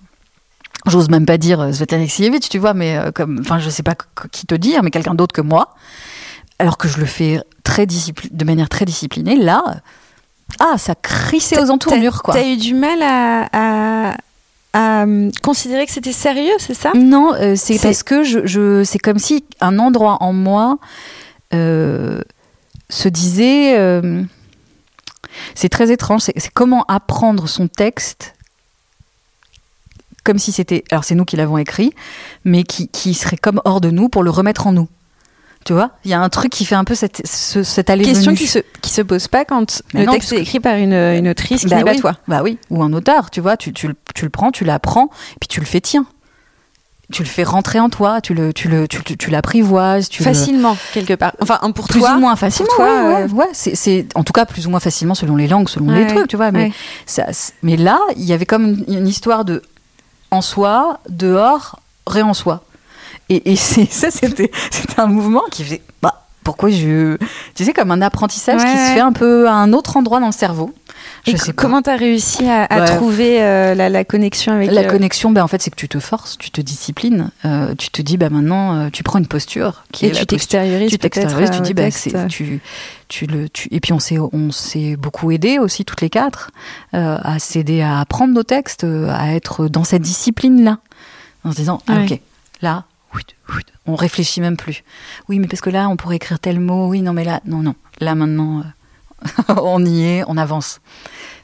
[0.87, 3.83] J'ose même pas dire euh, Svetlana Alexievich, tu vois, mais euh, comme, enfin, je sais
[3.83, 3.95] pas
[4.31, 5.75] qui te dire, mais quelqu'un d'autre que moi.
[6.57, 9.81] Alors que je le fais très de manière très disciplinée, là,
[10.59, 12.33] ah, ça crissait aux entournures, quoi.
[12.33, 14.15] T'as eu du mal à, à
[14.73, 16.91] à euh, considérer que c'était sérieux, c'est ça?
[16.95, 20.77] Non, euh, c'est parce que je, je c'est comme si un endroit en moi
[21.53, 22.21] euh,
[22.89, 23.77] se disait.
[23.77, 24.23] Euh,
[25.55, 26.21] c'est très étrange.
[26.21, 28.35] C'est comment apprendre son texte
[30.23, 31.91] comme si c'était, alors c'est nous qui l'avons écrit,
[32.45, 34.87] mais qui, qui serait comme hors de nous pour le remettre en nous.
[35.69, 38.03] Tu vois, il y a un truc qui fait un peu cette, ce, cette allée
[38.03, 40.73] Question qui se, qui se pose pas quand Mais le non, texte est écrit par
[40.77, 41.99] une, une autrice qui Bah n'est pas oui.
[41.99, 42.13] toi.
[42.27, 45.11] Bah oui, ou un auteur, tu vois, tu, tu, le- tu le prends, tu l'apprends,
[45.39, 46.07] puis tu le fais tien.
[47.13, 50.23] Tu le fais rentrer en toi, tu le, tu le, tu, tu, tu l'apprivoises, tu
[50.23, 51.33] le- Facilement, quelque part.
[51.39, 52.15] Enfin, pour plus toi.
[52.15, 52.71] ou moins facilement.
[52.75, 55.47] toi, ouais, ouais, euh, ouais, c'est, en tout cas plus ou moins facilement selon les
[55.47, 56.51] langues, selon les trucs, tu vois.
[56.51, 56.71] Mais
[57.05, 57.27] ça,
[57.61, 59.61] mais là, il y avait comme une, une histoire de
[60.31, 62.63] en soi, dehors, ré en soi.
[63.29, 64.51] Et, et ça, c'était,
[64.97, 65.81] un mouvement qui faisait.
[66.01, 67.15] Bah, pourquoi je.
[67.53, 70.19] Tu sais, comme un apprentissage Ouais, qui se fait un peu à un autre endroit
[70.19, 70.73] dans le cerveau.
[71.27, 72.85] Je Et sais comment t'as réussi à, à Ouais.
[72.95, 75.87] trouver euh, la, la connexion avec La euh, connexion, ben, en fait, c'est que tu
[75.87, 79.83] te forces, tu te disciplines, euh, tu te dis, bah, maintenant, tu prends une posture
[79.91, 82.61] qui et est tu t'extériorises tu t'extériorises, tu dis bah, c'est- tu,
[83.09, 86.51] tu le tu, et puis on s'est on s'est beaucoup aidé aussi toutes les quatre
[86.93, 90.77] à s'aider à apprendre nos textes à être dans cette discipline là
[91.43, 92.05] en se disant ah, Ouais.
[92.13, 92.19] ok
[92.61, 92.85] là
[93.85, 94.83] on réfléchit même plus.
[95.27, 96.87] Oui mais parce que là on pourrait écrire tel mot.
[96.87, 97.75] Oui non mais là non non.
[97.99, 100.79] Là maintenant euh, on y est on avance.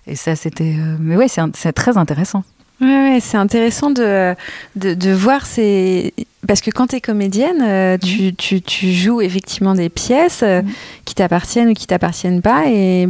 [0.07, 2.43] Et ça c'était euh, mais ouais c'est très intéressant.
[2.81, 4.35] Ouais, ouais, c'est intéressant de,
[4.75, 6.13] de, de voir ces...
[6.45, 10.61] Parce que quand tu es comédienne, euh, tu, tu, tu joues effectivement des pièces euh,
[11.05, 12.67] qui t'appartiennent ou qui t'appartiennent pas.
[12.67, 13.07] Et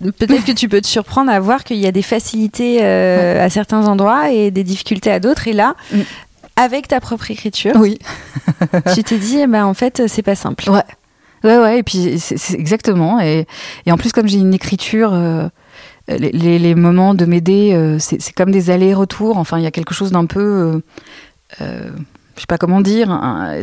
[0.00, 3.50] peut-être que tu peux te surprendre à voir qu'il y a des facilités euh, à
[3.50, 5.48] certains endroits et des difficultés à d'autres.
[5.48, 5.76] Et là.
[6.56, 7.98] Avec ta propre écriture, oui
[8.94, 10.70] tu t'es dit, eh ben, en fait, c'est pas simple.
[10.70, 10.82] Ouais.
[11.42, 13.20] Ouais, ouais, et puis c'est exactement.
[13.20, 13.46] Et,
[13.84, 15.46] et en plus, comme j'ai une écriture, euh,
[16.08, 19.36] les, les- les moments de m'aider, euh, c'est comme des allers-retours.
[19.36, 20.80] Enfin, il y a quelque chose d'un peu.
[21.60, 21.90] Euh,
[22.36, 23.08] je sais pas comment dire,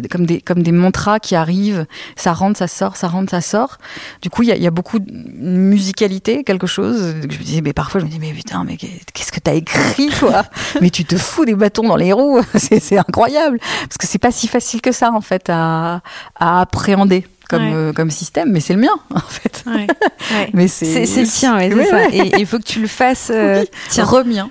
[0.09, 3.78] comme, des, comme des mantras qui arrivent, ça rentre, ça sort, ça rentre, ça sort.
[4.22, 7.15] Du coup, il y y a beaucoup de musicalité, quelque chose.
[7.22, 10.09] Je me disais, mais parfois, je me dis, mais putain, mais qu'est-ce que t'as écrit,
[10.19, 10.43] quoi
[10.82, 13.59] Mais tu te fous des bâtons dans les roues, c'est c'est incroyable.
[13.59, 16.01] Parce que c'est pas si facile que ça, en fait, à,
[16.39, 17.73] à appréhender comme, Ouais.
[17.75, 19.63] euh, comme système, mais c'est le mien, en fait.
[19.67, 19.85] Ouais.
[20.31, 20.49] Ouais.
[20.53, 22.07] Mais C'est c'est le tien, c'est ça.
[22.11, 23.29] Et il faut que tu le fasses.
[23.31, 24.49] euh, tiens, Remien.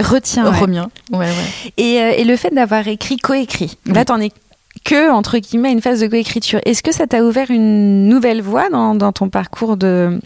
[0.00, 0.50] retiens.
[0.50, 0.88] Remien.
[1.76, 3.92] Et, euh, et le fait d'avoir écrit, coécrit, Oui.
[3.92, 4.30] là, t'en es
[4.84, 6.58] que, entre guillemets, une phase de coécriture.
[6.64, 10.18] Est-ce que ça t'a ouvert une nouvelle voie dans, dans ton parcours de,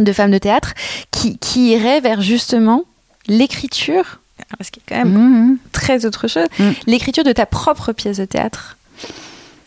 [0.00, 0.72] de femme de théâtre
[1.12, 2.82] qui, qui irait vers justement
[3.28, 4.20] l'écriture,
[4.70, 5.58] qu'il y a quand même Mhm.
[5.72, 6.70] très autre chose, Mm.
[6.86, 8.76] l'écriture de ta propre pièce de théâtre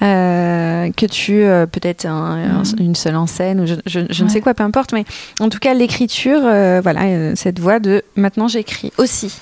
[0.01, 2.63] euh, que tu euh, peut-être un- Mhm.
[2.79, 5.05] une seule en scène ou je, je- je ne sais quoi peu importe mais
[5.39, 9.33] en tout cas l'écriture euh, voilà euh, cette voie de maintenant j'écris aussi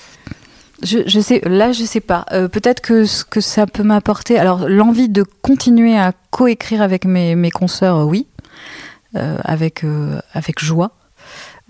[0.83, 2.25] Je, je sais, là, je sais pas.
[2.51, 4.37] Peut-être que ce que ça peut m'apporter.
[4.37, 8.27] Alors, l'envie de continuer à coécrire avec mes, mes consoeurs, oui,
[9.13, 9.85] avec
[10.33, 10.91] avec joie,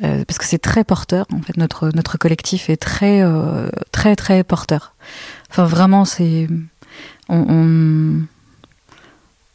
[0.02, 1.28] parce que c'est très porteur.
[1.32, 3.22] En fait, notre notre collectif est très
[3.92, 4.96] très très porteur.
[5.52, 6.48] Enfin, vraiment, c'est
[7.30, 8.22] on, on-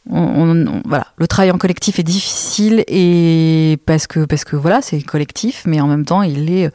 [0.09, 4.81] on- on- voilà, le travail en collectif est difficile et parce que parce que voilà,
[4.81, 6.71] c'est collectif, mais en même temps, il est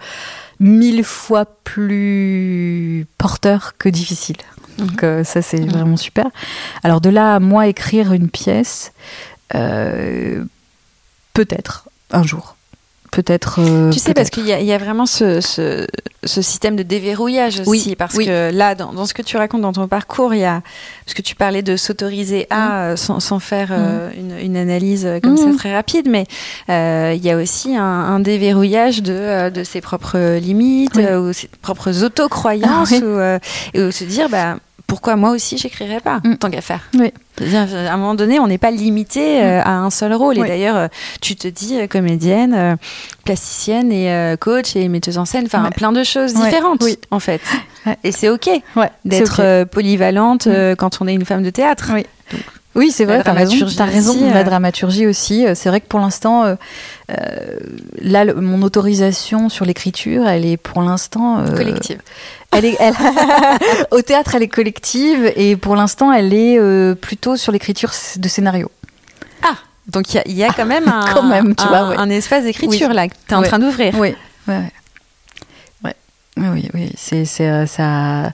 [0.61, 4.37] mille fois plus porteur que difficile.
[4.79, 5.71] Donc euh, ça c'est Mhm.
[5.71, 6.27] vraiment super.
[6.83, 8.93] Alors de là à moi écrire une pièce,
[9.55, 10.45] euh,
[11.35, 12.56] peut-être un jour,
[13.11, 13.61] peut-être.
[13.61, 15.87] euh, Tu sais, parce qu'il y, a- il y a vraiment ce, ce,
[16.25, 17.69] ce système de déverrouillage aussi.
[17.91, 18.27] Oui, parce oui.
[18.27, 20.63] que là, dans, dans ce que tu racontes dans ton parcours, il y a.
[21.05, 25.09] Parce que tu parlais de s'autoriser à, euh, sans, sans faire euh, une, une analyse
[25.23, 26.25] comme ça très rapide, mais
[26.71, 31.05] euh, il y a aussi un, un déverrouillage de, de ses propres limites, Oui.
[31.15, 33.39] ou ses propres autocroyances, Ah,
[33.75, 34.57] ou, et où se dire, bah.
[34.87, 36.37] Pourquoi moi aussi j'écrirais pas Mm.
[36.37, 37.13] tant qu'à faire Oui.
[37.55, 40.39] À un moment donné, on n'est pas limité euh, à un seul rôle.
[40.39, 40.89] Et d'ailleurs, euh,
[41.21, 42.77] tu te dis euh, comédienne, euh,
[43.25, 45.71] plasticienne et coach et metteuse en scène, enfin Ouais.
[45.71, 46.99] plein de choses Ouais, différentes oui.
[47.11, 47.41] en fait.
[47.85, 47.97] Ouais.
[48.05, 48.49] Et c'est ok
[49.05, 50.77] d'être polyvalente Mm.
[50.77, 51.91] quand on est une femme de théâtre.
[51.93, 52.07] Oui.
[52.77, 53.65] Oui, c'est vrai, La t'as raison.
[53.65, 54.45] aussi, la euh.
[54.45, 55.47] dramaturgie aussi.
[55.47, 56.55] Euh, C'est vrai que pour l'instant, euh,
[58.03, 62.01] là, le- mon autorisation sur l'écriture, elle est pour l'instant euh, Collective.
[62.53, 62.95] Elle est, elle-
[63.91, 68.29] au théâtre, elle est collective et pour l'instant, elle est euh, plutôt sur l'écriture de
[68.29, 68.71] scénario.
[69.89, 71.89] Donc il y a- il y, a quand même un, Quand même, tu un- vois,
[71.91, 71.97] ouais.
[71.97, 72.95] un espace d'écriture Oui.
[72.97, 73.47] là que tu es en Ouais.
[73.49, 73.95] train d'ouvrir.
[73.97, 74.15] Oui,
[74.49, 74.63] ouais.
[75.85, 76.93] Oui, oui, oui.
[76.99, 78.33] C'est, ça.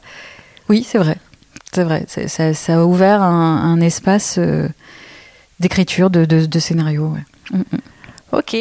[0.70, 1.16] Oui, c'est vrai.
[1.74, 2.04] C'est vrai.
[2.08, 4.68] Ça, ça a ouvert un, un espace euh,
[5.60, 7.06] d'écriture, de, de, de scénario.
[7.08, 7.24] Ouais.
[7.58, 7.78] Mm, mm.
[8.32, 8.56] Ok.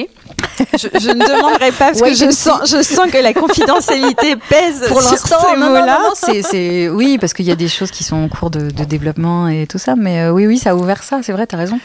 [0.73, 3.33] Je, je ne demanderai pas parce Ouais, que je je sens, je sens que la
[3.33, 5.97] confidentialité pèse Pour sur l'instant, ces non, non, mots-là.
[6.01, 8.69] non, non, c'est, oui, parce qu'il y a des choses qui sont en cours de,
[8.69, 11.47] de développement et tout ça, mais euh, oui, oui, ça a ouvert ça, c'est vrai,
[11.47, 11.79] t'as raison.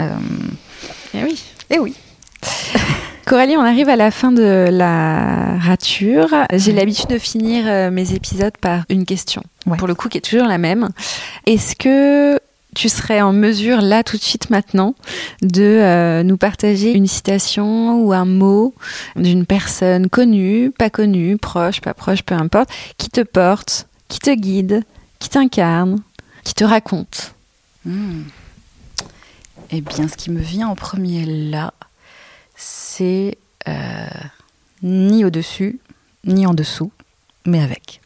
[0.00, 0.08] Euh,
[1.14, 1.40] Eh oui.
[1.70, 1.94] et oui.
[3.32, 6.28] Coralie, on arrive à la fin de la rature.
[6.52, 9.78] J'ai l'habitude de finir euh, mes épisodes par une question, Ouais.
[9.78, 10.90] pour le coup qui est toujours la même.
[11.46, 12.38] Est-ce que
[12.74, 14.94] tu serais en mesure, là, tout de suite, maintenant,
[15.40, 18.74] de euh, nous partager une citation ou un mot
[19.16, 22.68] d'une personne connue, pas connue, proche, pas proche, peu importe,
[22.98, 24.82] qui te porte, qui te guide,
[25.20, 26.02] qui t'incarne,
[26.44, 27.34] qui te raconte?
[27.86, 28.24] Hmm.
[29.70, 31.72] Eh bien, ce qui me vient en premier là,
[32.62, 33.38] c'est
[33.68, 34.06] euh,
[34.82, 35.80] ni au-dessus,
[36.24, 36.92] ni en dessous,
[37.44, 38.00] mais avec.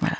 [0.00, 0.16] Voilà.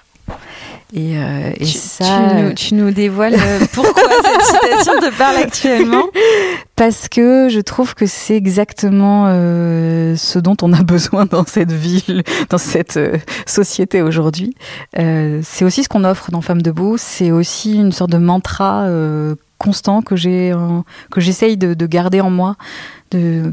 [0.93, 2.05] Et, euh, et tu, ça.
[2.05, 6.05] tu nous, tu nous dévoiles euh, pourquoi cette citation te parle actuellement?
[6.77, 11.73] Parce que je trouve que c'est exactement euh, ce dont on a besoin dans cette
[11.73, 13.17] ville, dans cette euh,
[13.47, 14.55] société aujourd'hui.
[14.99, 16.97] Euh, c'est aussi ce qu'on offre dans Femmes debout.
[16.99, 21.87] C'est aussi une sorte de mantra euh, constant que j'ai, en- que j'essaye de, de
[21.87, 22.57] garder en moi,
[23.13, 23.53] de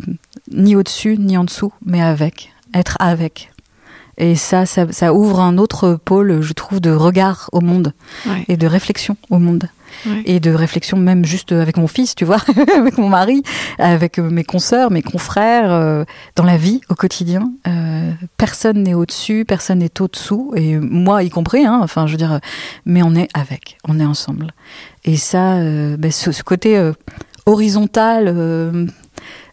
[0.52, 3.52] ni au-dessus ni en dessous, mais avec, être avec.
[4.18, 7.94] Et ça, ça, ça ouvre un autre pôle, je trouve, de regard au monde
[8.26, 8.46] Ouais.
[8.48, 9.70] et de réflexion au monde
[10.26, 12.40] Et de réflexion même juste avec mon fils, tu vois,
[12.78, 13.44] avec mon mari,
[13.80, 16.04] avec euh, mes consoeurs, mes confrères, euh,
[16.36, 17.52] dans la vie au quotidien.
[17.68, 21.66] Euh, personne n'est au-dessus, personne n'est au-dessous, et moi y compris.
[21.66, 22.40] Hein, enfin, je veux dire,
[22.86, 24.52] mais on est avec, on est ensemble.
[25.04, 25.58] Et ça,
[25.98, 26.92] ben, ce, côté
[27.46, 28.88] horizontal.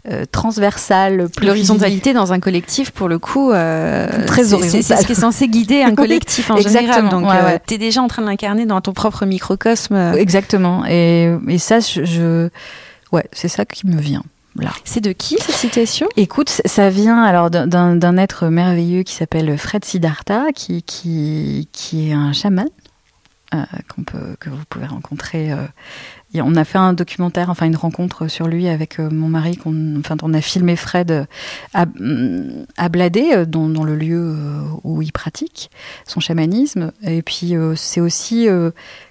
[0.07, 4.83] Euh, euh, transversal, plus L'horizontalité dans un collectif, pour le coup, euh, Très horizontale.
[4.83, 6.85] C'est ce qui est censé guider un collectif en général.
[6.85, 7.61] Exactement, Donc, ouais, euh, ouais.
[7.67, 9.97] t'es déjà en train de l'incarner dans ton propre microcosme.
[10.17, 10.85] Exactement.
[10.87, 12.49] Et, et ça, je, je-
[13.13, 14.23] ouais, c'est ça qui me vient.
[14.85, 19.85] C'est de qui cette citation Écoute, ça vient alors d'un- être merveilleux qui s'appelle Fred
[19.85, 22.69] Siddhartha, qui, qui, qui est un chaman
[23.53, 23.65] euh,
[24.07, 25.51] peut, que vous pouvez rencontrer.
[25.51, 25.57] euh.
[26.43, 29.57] On a fait un documentaire, enfin une rencontre sur lui avec euh, mon mari.
[29.57, 31.25] qu'on- Enfin, on a filmé Fred euh,
[31.73, 34.37] à, mm, à Bladé, euh, dans, le lieu
[34.83, 35.71] où il pratique
[36.07, 36.93] son chamanisme.
[37.03, 38.49] Et puis, c'est aussi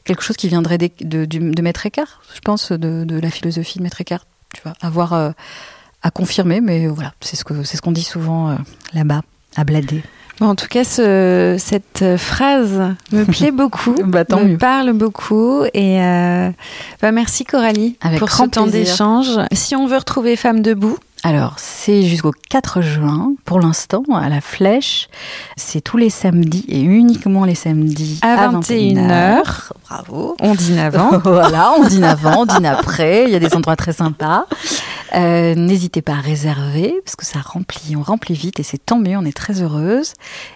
[0.04, 4.26] quelque chose qui viendrait de, Maître Eckhart, je pense, de, la philosophie de Maître Eckhart.
[4.54, 8.58] Tu vois, avoir à confirmer, mais voilà, c'est ce c'est ce qu'on dit souvent
[8.94, 9.22] là-bas,
[9.56, 10.04] à Bladé.
[10.42, 12.82] En tout cas, ce- cette phrase
[13.12, 14.58] me plaît beaucoup, Bah, tant me mieux.
[14.58, 15.64] parle beaucoup.
[15.74, 16.50] Et euh,
[17.02, 19.28] bah, merci Coralie Avec pour grand ce temps d'échange.
[19.54, 24.42] Si on veut retrouver Femmes debout, Alors, c'est jusqu'au 4 juin pour l'instant à la
[24.42, 25.08] Flèche.
[25.56, 29.72] C'est tous les samedis et uniquement les samedis À à, 21h.
[29.88, 30.36] Bravo.
[30.42, 31.18] on dîne avant.
[31.20, 33.24] voilà, on dîne avant, on dîne après.
[33.26, 34.46] Il y a des endroits très sympas.
[35.16, 39.00] Euh, N'hésitez pas à réserver parce que ça remplit, on remplit vite et c'est tant
[39.00, 39.16] mieux.
[39.16, 40.14] On est très heureuse.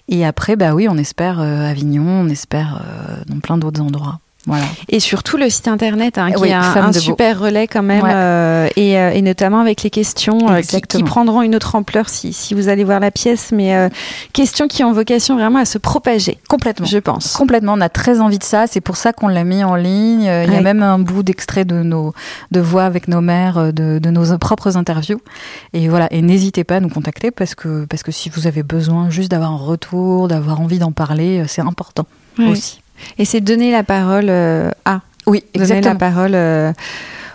[0.08, 4.20] Et après, bah oui, on espère euh, Avignon, on espère euh, dans plein d'autres endroits.
[4.48, 4.64] Voilà.
[4.88, 8.10] Et surtout le site internet, hein, qui Oui, est un, super relais quand même, Ouais.
[8.12, 12.32] euh, et, euh, et notamment avec les questions euh, qui, prendront une autre ampleur si,
[12.32, 13.88] si vous allez voir la pièce, mais euh,
[14.32, 16.86] questions qui ont vocation vraiment à se propager, Complètement.
[16.86, 17.34] je pense.
[17.34, 18.66] Complètement, on a très envie de ça.
[18.66, 20.22] C'est pour ça qu'on l'a mis en ligne.
[20.22, 22.12] Il y a même un bout d'extrait de nos
[22.50, 25.20] de voix avec nos mères, de, de nos propres interviews.
[25.74, 26.08] Et voilà.
[26.10, 29.30] Et n'hésitez pas à nous contacter parce que parce que si vous avez besoin juste
[29.30, 32.06] d'avoir un retour, d'avoir envie d'en parler, c'est important
[32.38, 32.80] aussi.
[33.18, 36.72] Et c'est donner la parole euh, à, Oui, donner la parole euh,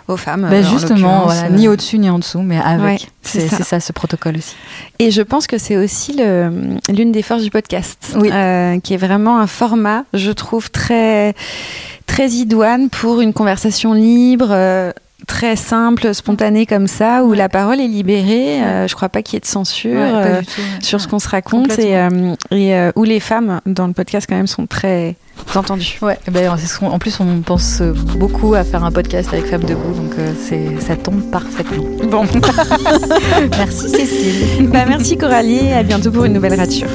[0.08, 0.46] aux femmes.
[0.50, 2.82] Ben euh, en justement, voilà, ni au-dessus ni en dessous, mais avec.
[2.82, 3.80] Ouais, c'est ça.
[3.80, 4.54] ce protocole aussi.
[4.98, 6.20] Et je pense que c'est aussi
[6.88, 8.30] l'une des forces du podcast, Oui.
[8.32, 11.34] euh, qui est vraiment un format, je trouve, très,
[12.06, 14.92] très idoine pour une conversation libre, euh,
[15.26, 18.62] très simple, spontanée comme ça, où la parole est libérée.
[18.62, 19.92] euh, je crois pas qu'il y ait de censure.
[19.92, 20.66] Ouais, euh, du tout, ouais.
[20.82, 24.26] sur ce qu'on se raconte et, euh, et euh, où les femmes dans le podcast
[24.28, 25.16] quand même sont très
[25.54, 25.98] entendues.
[26.02, 26.50] Ouais, eh ben,
[26.82, 27.82] en plus on pense
[28.16, 31.84] beaucoup à faire un podcast avec Femmes debout, donc c'est ça tombe parfaitement.
[32.08, 32.24] Bon,
[33.58, 34.68] Merci Cécile.
[34.68, 36.88] bah, merci Coralie et à bientôt pour une nouvelle rature.